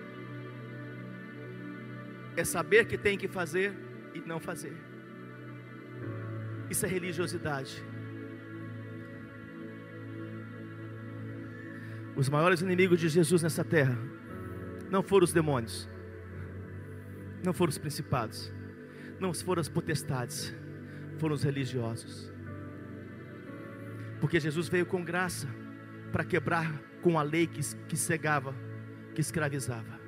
[2.37, 3.73] É saber que tem que fazer
[4.13, 4.77] e não fazer.
[6.69, 7.83] Isso é religiosidade.
[12.15, 13.97] Os maiores inimigos de Jesus nessa terra
[14.91, 15.89] não foram os demônios,
[17.43, 18.53] não foram os principados,
[19.19, 20.53] não foram as potestades,
[21.17, 22.34] foram os religiosos.
[24.19, 25.47] Porque Jesus veio com graça
[26.11, 28.55] para quebrar com a lei que, que cegava,
[29.13, 29.99] que escravizava.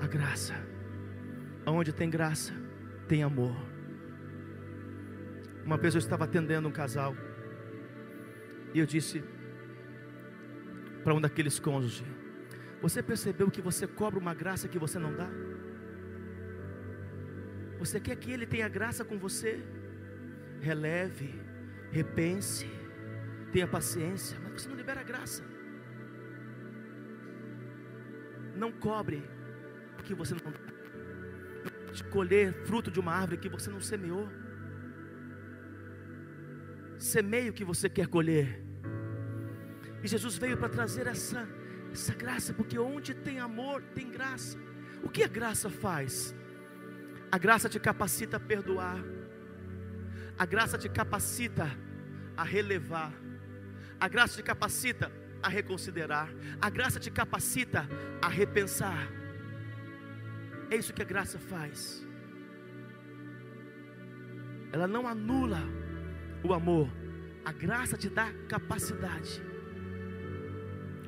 [0.00, 0.54] A graça.
[1.64, 2.52] Aonde tem graça,
[3.06, 3.56] tem amor.
[5.64, 7.14] Uma vez eu estava atendendo um casal
[8.72, 9.22] e eu disse
[11.04, 12.04] para um daqueles cônjuges:
[12.80, 15.28] Você percebeu que você cobra uma graça que você não dá?
[17.78, 19.62] Você quer que ele tenha graça com você?
[20.60, 21.47] Releve
[21.90, 22.66] repense,
[23.52, 25.42] tenha paciência, mas você não libera graça.
[28.54, 29.22] Não cobre,
[29.96, 30.40] porque você não
[32.10, 34.28] colher fruto de uma árvore que você não semeou.
[36.98, 38.64] Semeie o que você quer colher.
[40.02, 41.48] E Jesus veio para trazer essa,
[41.92, 44.58] essa graça, porque onde tem amor, tem graça.
[45.02, 46.34] O que a graça faz?
[47.30, 48.98] A graça te capacita a perdoar.
[50.38, 51.68] A graça te capacita
[52.38, 53.12] a relevar.
[53.98, 55.10] A graça te capacita
[55.42, 56.28] a reconsiderar.
[56.60, 57.88] A graça te capacita
[58.22, 59.10] a repensar.
[60.70, 62.06] É isso que a graça faz.
[64.72, 65.62] Ela não anula
[66.44, 66.88] o amor.
[67.44, 69.42] A graça te dá capacidade.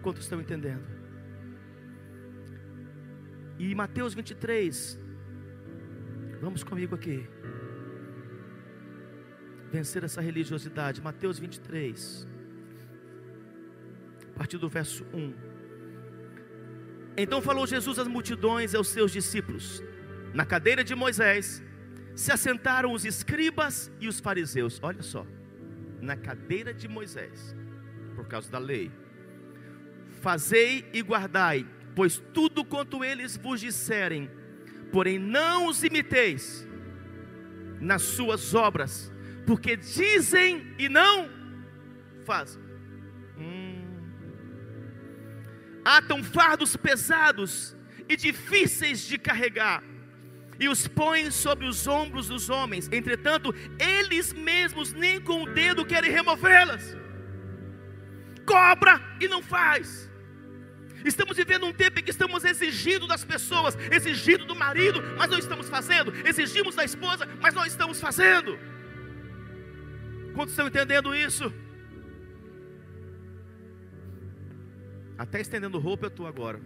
[0.03, 0.85] Quantos estão entendendo?
[3.57, 4.99] E Mateus 23,
[6.41, 7.29] vamos comigo aqui.
[9.71, 11.01] Vencer essa religiosidade.
[11.01, 12.27] Mateus 23,
[14.35, 15.35] a partir do verso 1.
[17.17, 19.83] Então falou Jesus às multidões e aos seus discípulos:
[20.35, 21.63] Na cadeira de Moisés
[22.15, 24.81] se assentaram os escribas e os fariseus.
[24.83, 25.27] Olha só,
[26.01, 27.55] na cadeira de Moisés,
[28.15, 28.91] por causa da lei.
[30.21, 34.31] Fazei e guardai, pois tudo quanto eles vos disserem,
[34.93, 36.67] porém não os imiteis
[37.81, 39.11] nas suas obras,
[39.47, 41.29] porque dizem e não
[42.25, 42.63] fazem.
[43.39, 43.85] Hum.
[45.85, 47.77] Atam fardos pesados
[48.09, 49.83] e difíceis de carregar
[50.61, 52.89] e os põe sobre os ombros dos homens.
[52.93, 56.97] Entretanto, eles mesmos nem com o dedo querem removê-las.
[58.45, 60.11] Cobra e não faz.
[61.03, 65.39] Estamos vivendo um tempo em que estamos exigindo das pessoas, exigindo do marido, mas não
[65.39, 68.59] estamos fazendo, exigimos da esposa, mas não estamos fazendo.
[70.41, 71.53] Quantos estão entendendo isso?
[75.19, 76.59] Até estendendo roupa eu estou agora.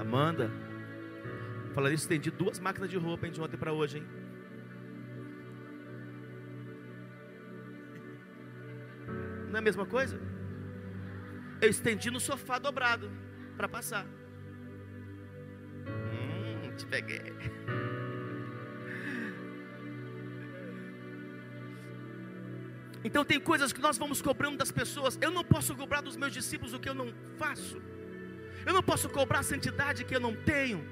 [0.00, 0.48] Amanda.
[1.74, 4.06] Falando isso, estendi duas máquinas de roupa hein, de ontem para hoje, hein?
[9.48, 10.20] Não é a mesma coisa?
[11.60, 13.10] Eu estendi no sofá dobrado
[13.56, 14.06] para passar.
[15.84, 17.34] Hum, te peguei.
[23.04, 25.18] Então tem coisas que nós vamos cobrando das pessoas.
[25.20, 27.80] Eu não posso cobrar dos meus discípulos o que eu não faço.
[28.64, 30.86] Eu não posso cobrar santidade que eu não tenho.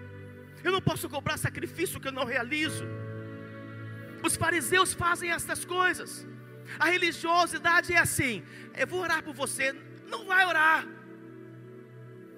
[0.62, 2.84] Eu não posso cobrar sacrifício que eu não realizo.
[4.22, 6.26] Os fariseus fazem essas coisas.
[6.78, 8.42] A religiosidade é assim:
[8.76, 9.74] eu vou orar por você,
[10.08, 10.86] não vai orar.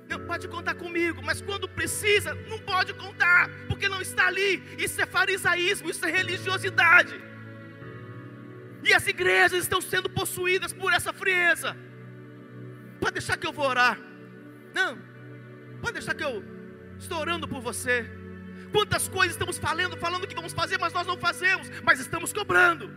[0.08, 4.62] Não pode contar comigo, mas quando precisa, não pode contar, porque não está ali.
[4.78, 7.31] Isso é farisaísmo, isso é religiosidade.
[8.82, 11.76] E as igrejas estão sendo possuídas por essa frieza.
[13.00, 13.98] Pode deixar que eu vou orar.
[14.74, 14.98] Não,
[15.82, 16.44] Pode deixar que eu
[16.96, 18.08] estou orando por você.
[18.70, 22.88] Quantas coisas estamos falando, falando que vamos fazer, mas nós não fazemos, mas estamos cobrando.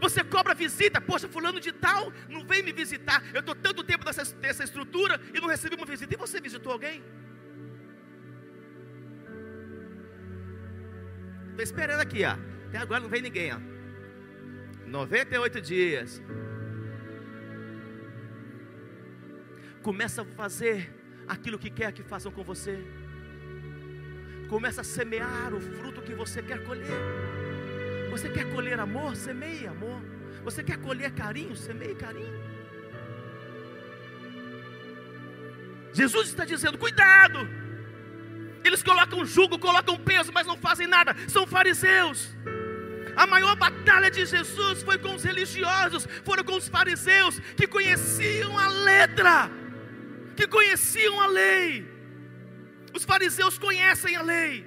[0.00, 3.22] Você cobra visita, poxa, fulano de tal não vem me visitar.
[3.32, 6.12] Eu estou tanto tempo nessa, nessa estrutura e não recebi uma visita.
[6.12, 7.02] E você visitou alguém?
[11.50, 12.36] Estou esperando aqui, ó.
[12.68, 13.77] Até agora não vem ninguém, ó.
[14.88, 16.22] 98 dias.
[19.82, 20.92] Começa a fazer
[21.26, 22.78] aquilo que quer que façam com você.
[24.48, 27.00] Começa a semear o fruto que você quer colher.
[28.10, 29.14] Você quer colher amor?
[29.14, 30.00] Semeie amor.
[30.42, 31.54] Você quer colher carinho?
[31.54, 32.38] Semeie carinho.
[35.92, 37.40] Jesus está dizendo: cuidado.
[38.64, 41.14] Eles colocam jugo, colocam peso, mas não fazem nada.
[41.28, 42.34] São fariseus.
[43.22, 48.52] A maior batalha de Jesus foi com os religiosos, foram com os fariseus que conheciam
[48.56, 49.38] a letra
[50.38, 51.84] que conheciam a lei.
[52.94, 54.64] Os fariseus conhecem a lei.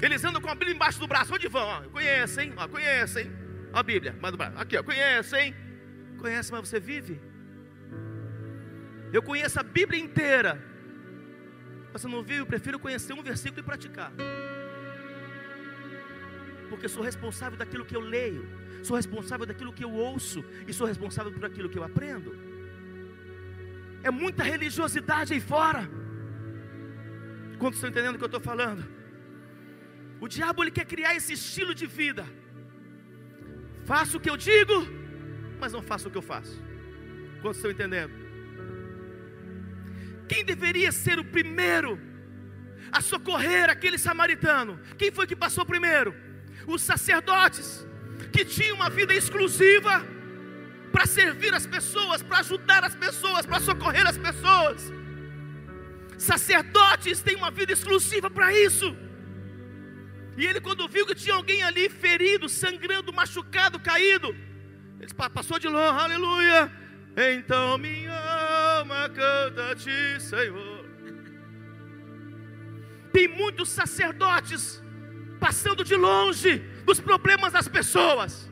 [0.00, 1.34] Eles andam com a Bíblia embaixo do braço.
[1.34, 1.68] Onde vão?
[1.90, 3.26] Conhecem, conhecem.
[3.72, 4.56] A Bíblia, manda braço.
[4.56, 5.52] Aqui, ó, conhecem.
[6.22, 7.20] Conhece, mas você vive?
[9.12, 10.52] Eu conheço a Bíblia inteira.
[11.92, 12.38] Você não viu?
[12.38, 14.12] Eu prefiro conhecer um versículo e praticar.
[16.72, 18.42] Porque sou responsável daquilo que eu leio,
[18.88, 22.30] sou responsável daquilo que eu ouço e sou responsável por aquilo que eu aprendo.
[24.02, 25.82] É muita religiosidade aí fora.
[27.58, 28.82] Quantos estão entendendo o que eu estou falando?
[30.18, 32.24] O diabo ele quer criar esse estilo de vida.
[33.84, 34.76] Faço o que eu digo,
[35.60, 36.56] mas não faço o que eu faço.
[37.42, 38.14] Quantos estão entendendo?
[40.26, 42.00] Quem deveria ser o primeiro
[42.90, 44.80] a socorrer aquele samaritano?
[44.96, 46.31] Quem foi que passou primeiro?
[46.66, 47.86] Os sacerdotes,
[48.32, 50.04] que tinham uma vida exclusiva
[50.92, 54.92] para servir as pessoas, para ajudar as pessoas, para socorrer as pessoas.
[56.18, 58.96] Sacerdotes têm uma vida exclusiva para isso.
[60.36, 64.34] E ele, quando viu que tinha alguém ali ferido, sangrando, machucado, caído,
[65.00, 66.70] ele passou de longe, aleluia.
[67.16, 68.14] Então minha
[68.78, 70.82] alma canta-te, Senhor.
[73.12, 74.81] Tem muitos sacerdotes
[75.44, 78.48] passando de longe dos problemas das pessoas,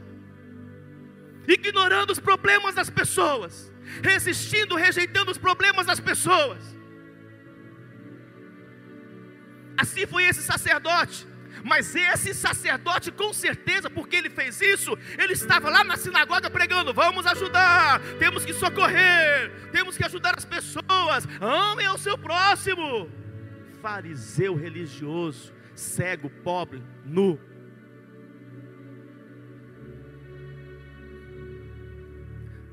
[1.47, 3.73] ignorando os problemas das pessoas,
[4.03, 6.61] resistindo, rejeitando os problemas das pessoas.
[9.83, 11.19] Assim foi esse sacerdote.
[11.65, 16.95] Mas esse sacerdote, com certeza, porque ele fez isso, ele estava lá na sinagoga pregando:
[16.95, 23.11] vamos ajudar, temos que socorrer, temos que ajudar as pessoas, amem ao seu próximo.
[23.83, 27.39] Fariseu religioso, cego, pobre, nu.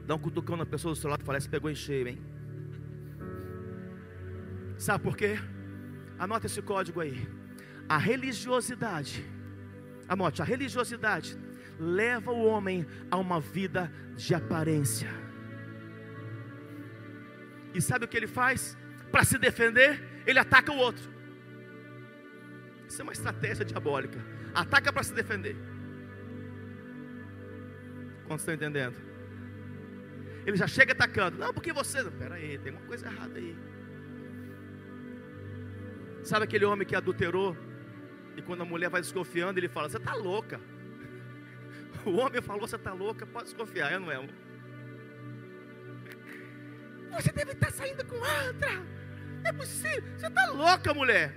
[0.06, 2.22] Dá um cutucão na pessoa do seu lado e fala: Você pegou em cheio, hein?
[4.78, 5.38] Sabe por quê?
[6.18, 7.28] Anota esse código aí.
[7.90, 9.26] A religiosidade,
[10.08, 11.38] anote, a religiosidade
[11.80, 15.10] leva o homem a uma vida de aparência.
[17.74, 18.78] E sabe o que ele faz?
[19.12, 21.17] Para se defender, ele ataca o outro.
[22.88, 24.20] Isso é uma estratégia diabólica.
[24.54, 25.56] Ataca para se defender.
[28.26, 28.96] Quantos estão entendendo?
[30.46, 31.38] Ele já chega atacando.
[31.38, 32.04] Não, porque você.
[32.12, 33.56] Pera aí, tem uma coisa errada aí.
[36.24, 37.56] Sabe aquele homem que adulterou?
[38.36, 40.60] E quando a mulher vai desconfiando, ele fala: Você está louca.
[42.06, 44.18] O homem falou: Você está louca, pode desconfiar, eu não é.
[47.12, 48.70] Você deve estar tá saindo com outra.
[49.44, 50.04] É possível.
[50.18, 51.34] Você está louca, mulher.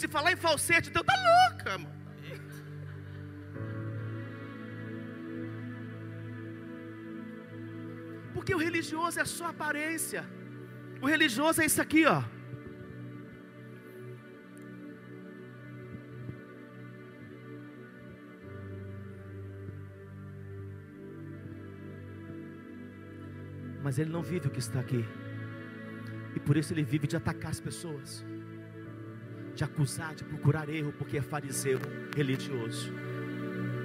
[0.00, 2.00] Se falar em falsete, então está louca, mano.
[8.34, 10.22] Porque o religioso é só aparência.
[11.02, 12.22] O religioso é isso aqui, ó.
[23.82, 25.04] mas ele não vive o que está aqui.
[26.36, 28.24] E por isso ele vive de atacar as pessoas,
[29.60, 31.78] de acusar, de procurar erro, porque é fariseu
[32.16, 32.90] religioso.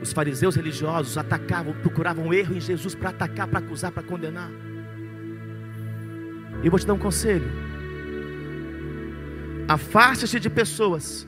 [0.02, 4.50] Os fariseus religiosos atacavam, procuravam erro em Jesus para atacar, para acusar, para condenar.
[6.64, 7.52] Eu vou te dar um conselho.
[9.68, 11.28] Afaste-se de pessoas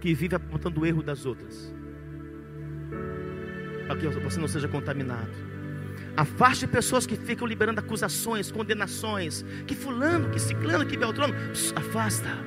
[0.00, 1.72] que vivem apontando o erro das outras.
[3.86, 5.30] Para que você não seja contaminado.
[6.16, 9.44] Afaste pessoas que ficam liberando acusações, condenações.
[9.64, 11.34] Que fulano, que ciclano, que beltrano.
[11.76, 12.45] Afasta.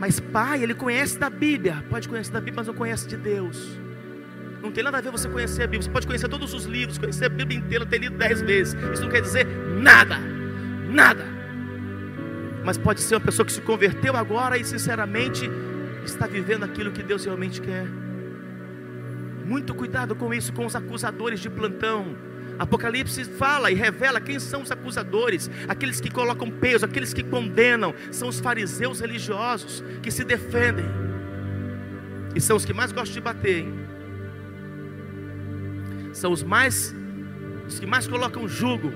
[0.00, 1.84] Mas pai, ele conhece da Bíblia.
[1.90, 3.78] Pode conhecer da Bíblia, mas não conhece de Deus.
[4.62, 5.82] Não tem nada a ver você conhecer a Bíblia.
[5.82, 8.74] Você pode conhecer todos os livros, conhecer a Bíblia inteira, ter lido dez vezes.
[8.94, 10.18] Isso não quer dizer nada.
[10.88, 11.22] Nada.
[12.64, 15.50] Mas pode ser uma pessoa que se converteu agora e sinceramente
[16.02, 17.86] está vivendo aquilo que Deus realmente quer.
[19.44, 22.16] Muito cuidado com isso, com os acusadores de plantão.
[22.60, 27.94] Apocalipse fala e revela quem são os acusadores, aqueles que colocam peso, aqueles que condenam,
[28.10, 30.84] são os fariseus religiosos que se defendem,
[32.36, 33.74] e são os que mais gostam de bater, hein?
[36.12, 36.94] são os mais,
[37.66, 38.92] os que mais colocam jugo,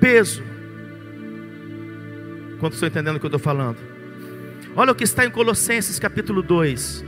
[0.00, 0.42] peso.
[2.58, 3.78] Quantos estão entendendo o que eu estou falando?
[4.74, 7.04] Olha o que está em Colossenses capítulo 2,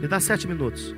[0.00, 0.94] me dá sete minutos.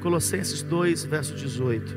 [0.00, 1.96] Colossenses 2, verso 18.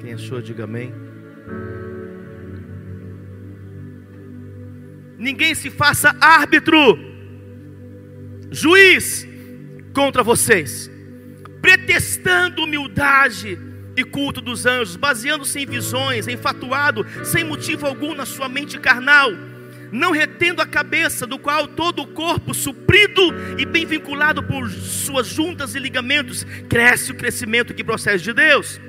[0.00, 0.92] Quem achou, diga amém.
[5.18, 6.98] Ninguém se faça árbitro,
[8.50, 9.26] juiz
[9.94, 10.90] contra vocês,
[11.60, 13.56] pretextando humildade
[13.94, 19.30] e culto dos anjos, baseando-se em visões, enfatuado, sem motivo algum na sua mente carnal
[19.92, 23.22] não retendo a cabeça, do qual todo o corpo, suprido
[23.58, 28.80] e bem vinculado por suas juntas e ligamentos, cresce o crescimento que procede de Deus.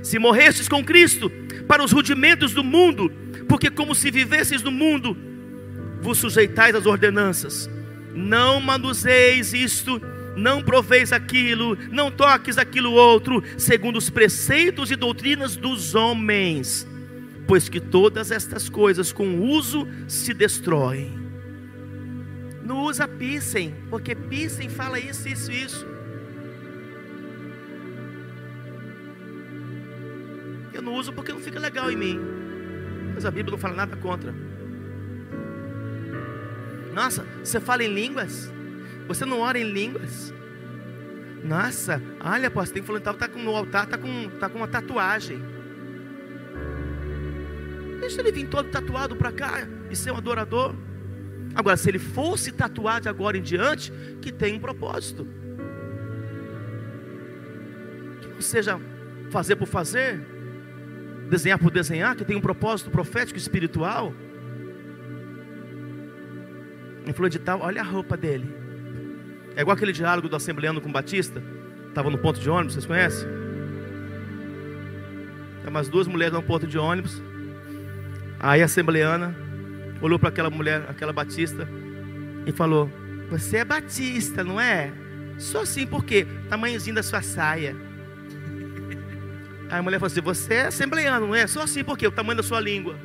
[0.00, 1.28] Se morrestes com Cristo
[1.66, 3.10] para os rudimentos do mundo,
[3.48, 5.16] porque como se vivesseis no mundo,
[6.00, 7.68] vos sujeitais às ordenanças,
[8.14, 10.00] não manuseis isto,
[10.36, 16.86] não proveis aquilo, não toques aquilo outro, segundo os preceitos e doutrinas dos homens
[17.52, 21.12] pois que todas estas coisas com uso se destroem.
[22.64, 25.86] Não usa pisem, porque pisem fala isso, isso, isso.
[30.72, 32.18] Eu não uso porque não fica legal em mim.
[33.14, 34.34] Mas a Bíblia não fala nada contra.
[36.94, 38.50] Nossa, você fala em línguas?
[39.08, 40.32] Você não ora em línguas?
[41.44, 45.61] Nossa, olha, pastor, tem falando, tá com no altar, tá com, tá com uma tatuagem.
[48.02, 50.74] Deixa ele vir todo tatuado para cá e ser um adorador.
[51.54, 55.24] Agora, se ele fosse tatuado de agora em diante, que tem um propósito.
[58.20, 58.80] Que não seja
[59.30, 60.20] fazer por fazer,
[61.30, 64.12] desenhar por desenhar, que tem um propósito profético espiritual.
[67.06, 68.52] Em fulano de tal, olha a roupa dele.
[69.54, 71.40] É igual aquele diálogo do assembleano com Batista.
[71.88, 73.28] Estava no ponto de ônibus, vocês conhecem?
[75.60, 77.22] Tem umas duas mulheres no ponto de ônibus.
[78.42, 79.32] Aí a assembleana
[80.00, 81.68] olhou para aquela mulher, aquela Batista,
[82.44, 82.90] e falou:
[83.30, 84.92] Você é Batista, não é?
[85.38, 86.26] Só assim, por quê?
[86.48, 87.76] Tamanhozinho da sua saia.
[89.70, 91.46] Aí a mulher falou assim: Você é assembleano, não é?
[91.46, 92.06] Só assim, por quê?
[92.06, 92.96] O tamanho da sua língua.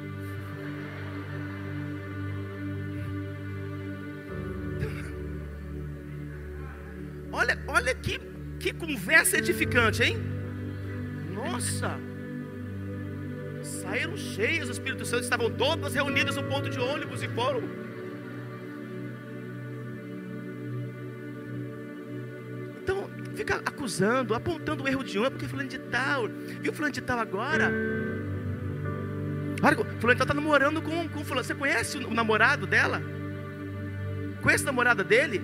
[7.32, 8.20] Olha, olha que,
[8.60, 10.18] que conversa edificante, hein?
[11.32, 12.07] Nossa!
[13.88, 17.64] Saíram cheias, o Espírito Santo estavam todas reunidas no ponto de ônibus e foram.
[22.84, 26.94] Então, fica acusando, apontando o erro de um, é porque fulano de tal, viu fulano
[26.94, 27.72] de tal agora?
[29.64, 31.46] Olha, fulano de tal está namorando com, com fulano.
[31.46, 33.02] Você conhece o namorado dela?
[34.42, 35.42] Conhece a namorada dele?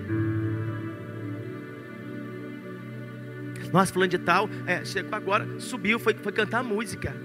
[3.72, 7.16] Nossa, fulano de tal, é, chegou agora, subiu, foi, foi cantar música.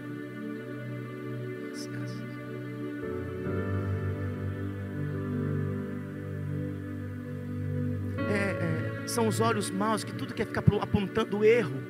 [9.19, 11.83] São os olhos maus que tudo quer ficar apontando o erro.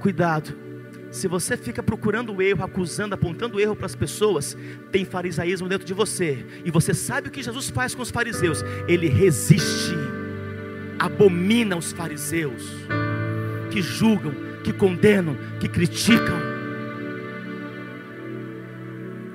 [0.00, 0.52] Cuidado.
[1.12, 4.56] Se você fica procurando o erro, acusando, apontando o erro para as pessoas,
[4.90, 6.44] tem farisaísmo dentro de você.
[6.64, 8.64] E você sabe o que Jesus faz com os fariseus?
[8.88, 9.94] Ele resiste
[10.98, 12.62] abomina os fariseus,
[13.70, 14.32] que julgam,
[14.64, 16.40] que condenam, que criticam.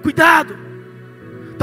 [0.01, 0.66] Cuidado!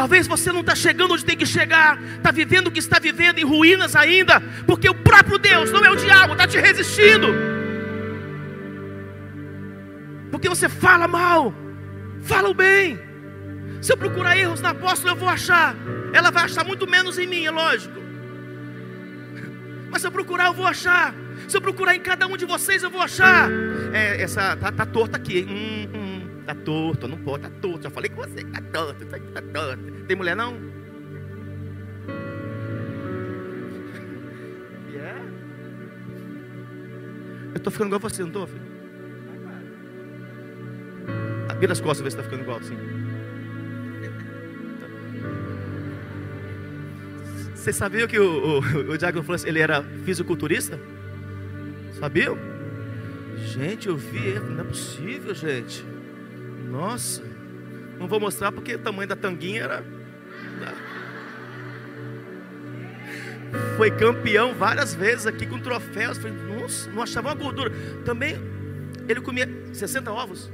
[0.05, 3.39] Talvez você não está chegando onde tem que chegar, está vivendo o que está vivendo
[3.39, 7.29] em ruínas ainda, porque o próprio Deus, não é o diabo, está te resistindo.
[10.31, 11.55] Porque você fala mal,
[12.23, 13.01] fala o bem.
[13.81, 15.75] Se eu procurar erros na apóstola, eu vou achar.
[16.13, 17.99] Ela vai achar muito menos em mim, é lógico.
[19.91, 21.15] Mas se eu procurar, eu vou achar.
[21.49, 23.49] Se eu procurar em cada um de vocês, eu vou achar.
[23.95, 25.47] É, essa tá, tá torta aqui.
[25.49, 26.04] Hum, hum,
[26.45, 27.83] tá torto, não pode, tá torto.
[27.83, 29.83] Já falei com você, tá torto, tá, tá torto.
[30.07, 30.55] Tem mulher não?
[34.91, 35.25] Yeah.
[37.55, 38.75] Eu tô ficando igual você, não tô, filho?
[41.59, 42.77] Vira as costas, ver se tá ficando igual assim.
[47.55, 50.79] Você sabia que o, o, o Diácono ele era fisiculturista?
[51.99, 52.37] Sabiam?
[53.39, 55.94] Gente, eu vi, não é possível, gente.
[56.71, 57.23] Nossa,
[57.99, 59.85] não vou mostrar porque o tamanho da tanguinha era.
[63.77, 66.19] Foi campeão várias vezes aqui com troféus.
[66.19, 67.71] Falei, nossa, não achava uma gordura.
[68.05, 68.37] Também
[69.09, 70.51] ele comia 60 ovos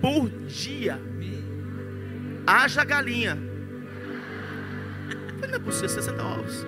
[0.00, 1.00] por dia.
[2.46, 3.46] Haja galinha
[5.36, 6.66] falei, não é possível, 60 ovos.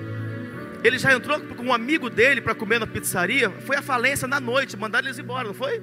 [0.83, 3.51] Ele já entrou com um amigo dele para comer na pizzaria.
[3.51, 5.83] Foi a falência na noite, mandaram eles embora, não foi?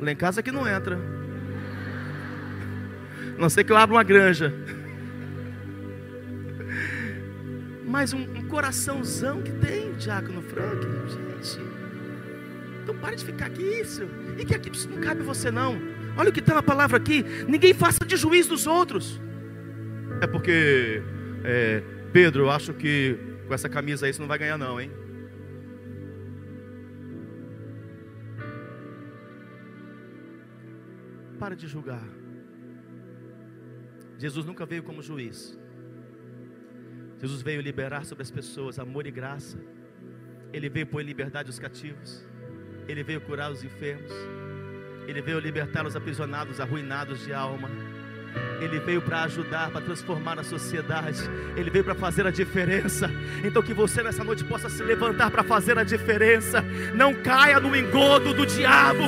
[0.00, 0.98] Lá em casa que não entra.
[3.38, 4.52] Não sei que eu abro uma granja.
[7.86, 11.60] Mas um, um coraçãozão que tem o Diácono Frank, gente.
[12.82, 14.06] Então pare de ficar aqui isso.
[14.38, 15.80] E que aqui não cabe você não.
[16.16, 17.24] Olha o que está na palavra aqui.
[17.46, 19.20] Ninguém faça de juiz dos outros.
[20.20, 21.02] É porque
[21.44, 21.82] é,
[22.12, 24.90] Pedro, eu acho que com essa camisa aí você não vai ganhar, não, hein?
[31.46, 32.02] Para de julgar.
[34.18, 35.56] Jesus nunca veio como juiz.
[37.20, 39.56] Jesus veio liberar sobre as pessoas amor e graça.
[40.52, 42.26] Ele veio pôr em liberdade os cativos.
[42.88, 44.10] Ele veio curar os enfermos.
[45.06, 47.70] Ele veio libertar os aprisionados, arruinados de alma.
[48.60, 51.28] Ele veio para ajudar, para transformar a sociedade.
[51.56, 53.10] Ele veio para fazer a diferença.
[53.44, 56.64] Então que você nessa noite possa se levantar para fazer a diferença.
[56.94, 59.04] Não caia no engodo do diabo.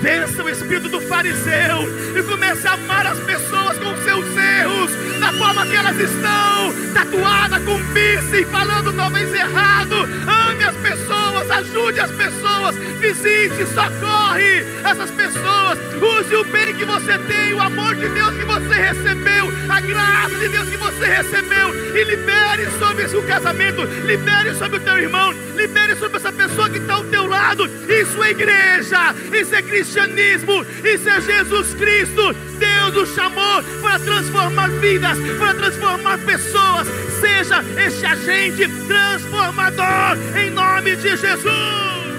[0.00, 1.78] Vença o espírito do fariseu
[2.16, 7.60] e comece a amar as pessoas com seus erros, da forma que elas estão, tatuada
[7.60, 9.94] com piercing, falando talvez errado.
[9.94, 11.17] Ame as pessoas,
[11.50, 15.78] ajude as pessoas, visite, socorre essas pessoas.
[16.00, 19.80] Use o bem que você tem, o amor de Deus que você recebe recebeu, a
[19.80, 24.98] graça de Deus que você recebeu, e libere sobre o casamento, libere sobre o teu
[24.98, 27.66] irmão, libere sobre essa pessoa que está ao teu lado.
[27.66, 32.34] Isso é igreja, isso é cristianismo, isso é Jesus Cristo.
[32.58, 36.88] Deus o chamou para transformar vidas, para transformar pessoas.
[37.20, 41.37] Seja este agente transformador em nome de Jesus.
[41.42, 42.18] Jesus!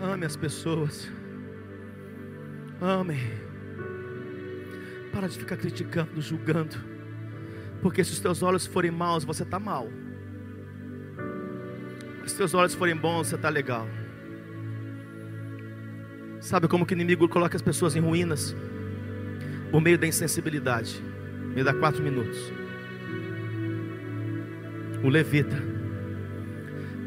[0.00, 1.10] Ame as pessoas.
[2.80, 3.18] Amem.
[5.12, 6.76] Para de ficar criticando, julgando.
[7.80, 9.88] Porque se os teus olhos forem maus, você está mal.
[12.20, 13.86] Se os teus olhos forem bons, você está legal.
[16.42, 18.54] Sabe como que o inimigo coloca as pessoas em ruínas?
[19.70, 21.00] Por meio da insensibilidade.
[21.54, 22.52] Me dá quatro minutos.
[25.04, 25.56] O levita,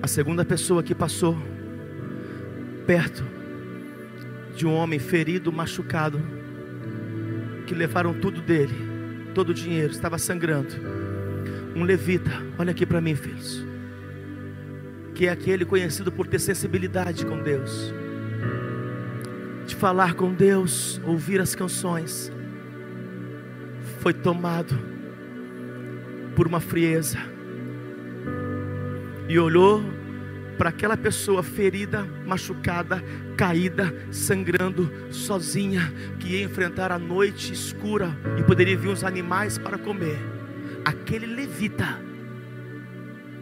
[0.02, 1.38] a segunda pessoa que passou
[2.88, 3.26] perto
[4.56, 6.22] de um homem ferido, machucado,
[7.68, 8.74] que levaram tudo dele,
[9.34, 10.74] todo o dinheiro, estava sangrando.
[11.76, 13.66] Um levita, olha aqui para mim, filhos,
[15.14, 17.94] que é aquele conhecido por ter sensibilidade com Deus
[19.66, 22.32] de falar com Deus, ouvir as canções,
[24.00, 24.78] foi tomado
[26.36, 27.18] por uma frieza
[29.28, 29.84] e olhou
[30.58, 33.04] para aquela pessoa ferida, machucada,
[33.36, 39.78] caída, sangrando, sozinha, que ia enfrentar a noite escura e poderia vir os animais para
[39.78, 40.18] comer.
[40.86, 42.00] Aquele levita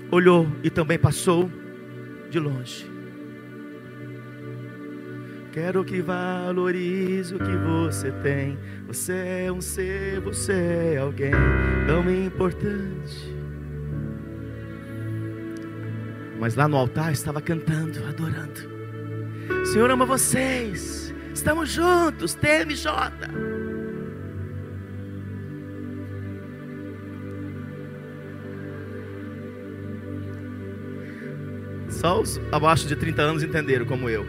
[0.10, 1.52] olhou e também passou
[2.30, 2.93] de longe.
[5.54, 8.58] Quero que valorize o que você tem.
[8.88, 11.32] Você é um ser, você é alguém
[11.86, 13.32] tão importante.
[16.40, 18.68] Mas lá no altar estava cantando, adorando.
[19.72, 21.14] Senhor ama vocês.
[21.32, 22.90] Estamos juntos, TMJ.
[31.90, 34.26] Só os abaixo de 30 anos entenderam como eu.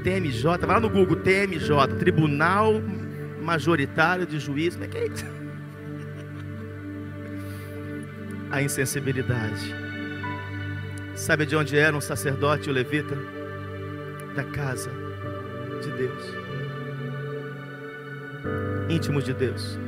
[0.00, 2.80] TMJ, vai lá no Google, TMJ, Tribunal
[3.42, 5.26] Majoritário de Juízo, como é que é isso?
[8.50, 9.74] A insensibilidade.
[11.14, 13.16] Sabe de onde era um sacerdote e o levita?
[14.34, 14.90] Da casa
[15.82, 16.34] de Deus.
[18.88, 19.78] Íntimos de Deus.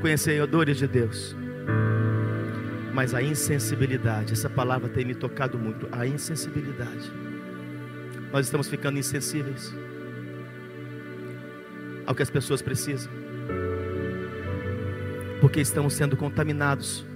[0.00, 1.36] Conhecedores de Deus.
[2.92, 5.88] Mas a insensibilidade, essa palavra tem me tocado muito.
[5.90, 7.10] A insensibilidade
[8.32, 9.74] nós estamos ficando insensíveis
[12.06, 13.12] ao que as pessoas precisam,
[15.40, 17.06] porque estamos sendo contaminados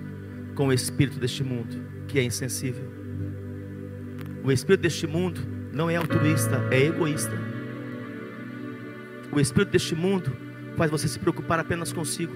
[0.54, 2.84] com o espírito deste mundo, que é insensível.
[4.44, 5.40] O espírito deste mundo
[5.72, 7.36] não é altruísta, é egoísta.
[9.32, 10.36] O espírito deste mundo
[10.76, 12.34] faz você se preocupar apenas consigo.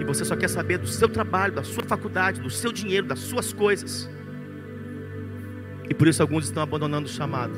[0.00, 3.20] E você só quer saber do seu trabalho, da sua faculdade, do seu dinheiro, das
[3.20, 4.08] suas coisas.
[5.88, 7.52] E por isso alguns estão abandonando o chamado.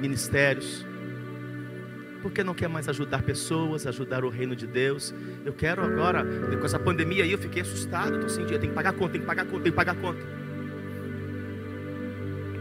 [0.00, 0.86] Ministérios.
[2.22, 5.12] Porque não quer mais ajudar pessoas, ajudar o reino de Deus.
[5.44, 8.76] Eu quero agora, com essa pandemia aí, eu fiquei assustado, estou sem dinheiro, tem que
[8.76, 10.20] pagar conta, tem que pagar conta, tem que pagar conta.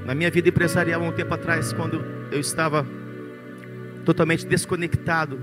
[0.06, 2.86] Na minha vida empresarial, há um tempo atrás, quando eu estava
[4.04, 5.40] totalmente desconectado,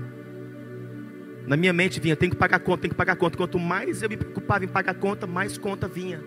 [1.47, 3.37] na minha mente vinha, tem que pagar conta, tem que pagar conta.
[3.37, 6.21] Quanto mais eu me preocupava em pagar conta, mais conta vinha.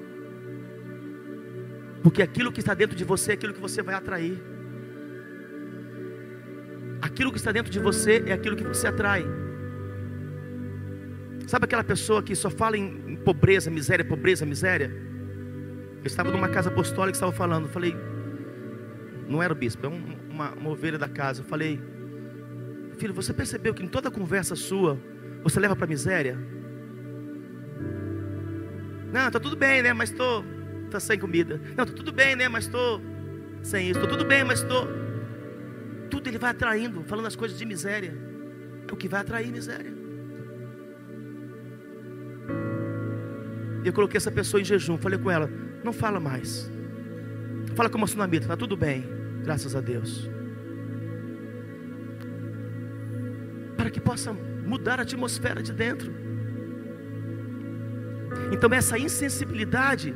[2.03, 4.43] Porque aquilo que está dentro de você é aquilo que você vai atrair.
[7.01, 9.25] Aquilo que está dentro de você é aquilo que você atrai.
[11.47, 14.91] Sabe aquela pessoa que só fala em, pobreza, miséria, pobreza, miséria?
[16.01, 17.67] Eu estava numa casa apostólica e estava falando.
[17.67, 17.95] Eu falei,
[19.29, 21.43] não era o bispo, é uma, uma ovelha da casa.
[21.43, 21.81] Eu falei,
[22.99, 24.99] filho, você percebeu que em toda conversa sua
[25.43, 26.39] você leva para a miséria?
[29.13, 29.93] Não, está tudo bem, né?
[29.93, 30.45] Mas estou
[30.97, 31.61] está sem comida.
[31.77, 32.49] Não, está tudo bem, né?
[32.49, 33.01] Mas estou
[33.63, 33.99] sem isso.
[33.99, 34.87] Estou tudo bem, mas estou.
[36.11, 38.15] Tudo ele vai atraindo, falando as coisas de miséria.
[38.87, 39.93] É o que vai atrair miséria.
[43.85, 44.99] Eu coloquei essa pessoa em jejum.
[44.99, 45.51] Falei com ela:
[45.83, 46.71] não fala mais.
[47.75, 49.05] Fala como a sunamita, está tudo bem,
[49.43, 50.29] graças a Deus.
[53.77, 56.13] Para que possa mudar a atmosfera de dentro.
[58.53, 60.15] Então, essa insensibilidade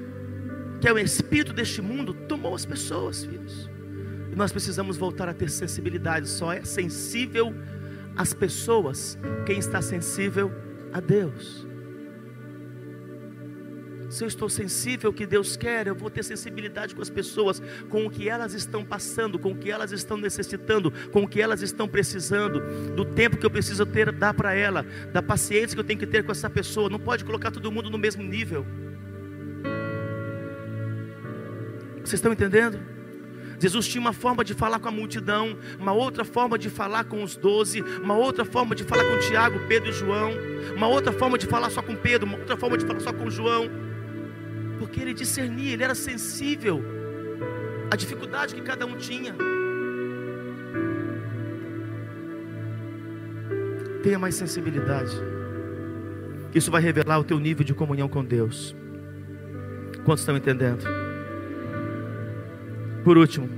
[0.87, 3.69] que é o espírito deste mundo, tomou as pessoas, filhos.
[4.31, 6.29] E nós precisamos voltar a ter sensibilidade.
[6.29, 7.53] Só é sensível
[8.17, 10.49] às pessoas quem está sensível
[10.93, 11.67] a Deus.
[14.09, 17.61] Se eu estou sensível ao que Deus quer, eu vou ter sensibilidade com as pessoas,
[17.89, 21.43] com o que elas estão passando, com o que elas estão necessitando, com o que
[21.43, 22.61] elas estão precisando,
[22.95, 26.07] do tempo que eu preciso ter, dar para ela, da paciência que eu tenho que
[26.07, 26.89] ter com essa pessoa.
[26.89, 28.65] Não pode colocar todo mundo no mesmo nível.
[32.07, 32.79] Vocês estão entendendo?
[33.59, 37.21] Jesus tinha uma forma de falar com a multidão, uma outra forma de falar com
[37.21, 40.31] os doze, uma outra forma de falar com Tiago, Pedro e João,
[40.77, 43.29] uma outra forma de falar só com Pedro, uma outra forma de falar só com
[43.29, 43.69] João.
[44.79, 46.81] Porque ele discernia, ele era sensível
[47.91, 49.35] à dificuldade que cada um tinha.
[54.05, 55.11] Tenha mais sensibilidade.
[56.55, 58.77] Isso vai revelar o teu nível de comunhão com Deus.
[60.05, 61.06] Quantos estão entendendo?
[63.07, 63.49] Por último,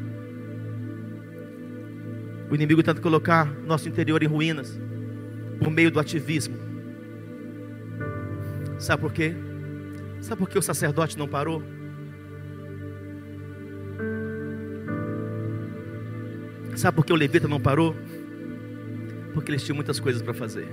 [2.50, 4.78] o inimigo tenta colocar nosso interior em ruínas
[5.58, 6.54] por meio do ativismo.
[8.78, 9.34] Sabe por quê?
[10.20, 11.62] Sabe por que o sacerdote não parou?
[16.76, 17.96] Sabe por que o levita não parou?
[19.32, 20.68] Porque eles tinham muitas coisas para fazer.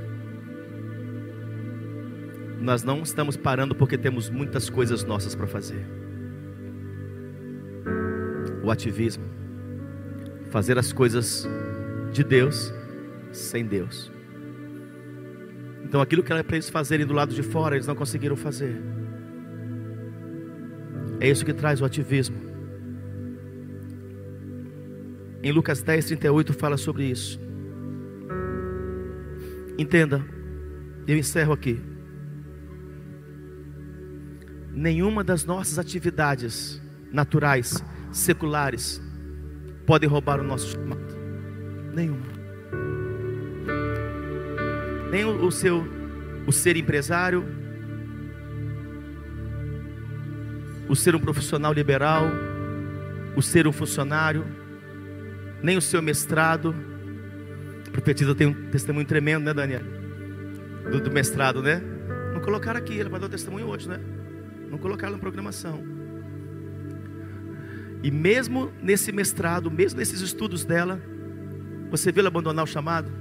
[2.59, 6.04] Nós não estamos parando porque temos muitas coisas nossas para fazer.
[8.65, 9.23] O ativismo,
[10.49, 11.47] fazer as coisas
[12.11, 12.73] de Deus
[13.31, 14.11] sem Deus.
[15.83, 18.75] Então aquilo que era para eles fazerem do lado de fora, eles não conseguiram fazer.
[21.19, 22.37] É isso que traz o ativismo.
[25.43, 27.39] Em Lucas 10, 38 fala sobre isso.
[29.77, 30.25] Entenda,
[31.05, 31.79] eu encerro aqui.
[34.71, 37.83] Nenhuma das nossas atividades naturais,
[38.15, 39.01] seculares,
[39.85, 41.05] pode roubar o nosso chamado.
[41.93, 42.25] Nenhuma.
[45.11, 45.85] Nem o, seu
[46.47, 47.45] o ser empresário,
[50.87, 52.25] o ser um profissional liberal,
[53.35, 54.45] o ser um funcionário,
[55.61, 56.73] nem o seu mestrado.
[57.87, 59.81] A profetisa tem um testemunho tremendo, né, Daniel?
[60.89, 61.81] Do, do mestrado, né?
[62.33, 63.99] Não colocaram aqui, ele vai dar o testemunho hoje, né?
[64.69, 65.94] Não colocaram na programação.
[68.05, 71.01] E mesmo nesse mestrado, mesmo nesses estudos dela,
[71.89, 73.11] você viu ela abandonar o chamado,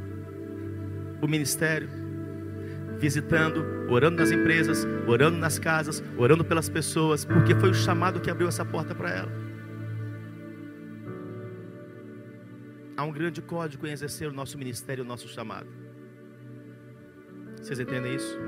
[1.23, 1.89] o ministério,
[2.99, 8.31] visitando, orando nas empresas, orando nas casas, orando pelas pessoas, porque foi o chamado que
[8.31, 9.33] abriu essa porta para ela.
[12.95, 15.69] Há um grande código em exercer o nosso ministério, o nosso chamado.
[17.57, 18.39] Vocês entendem isso?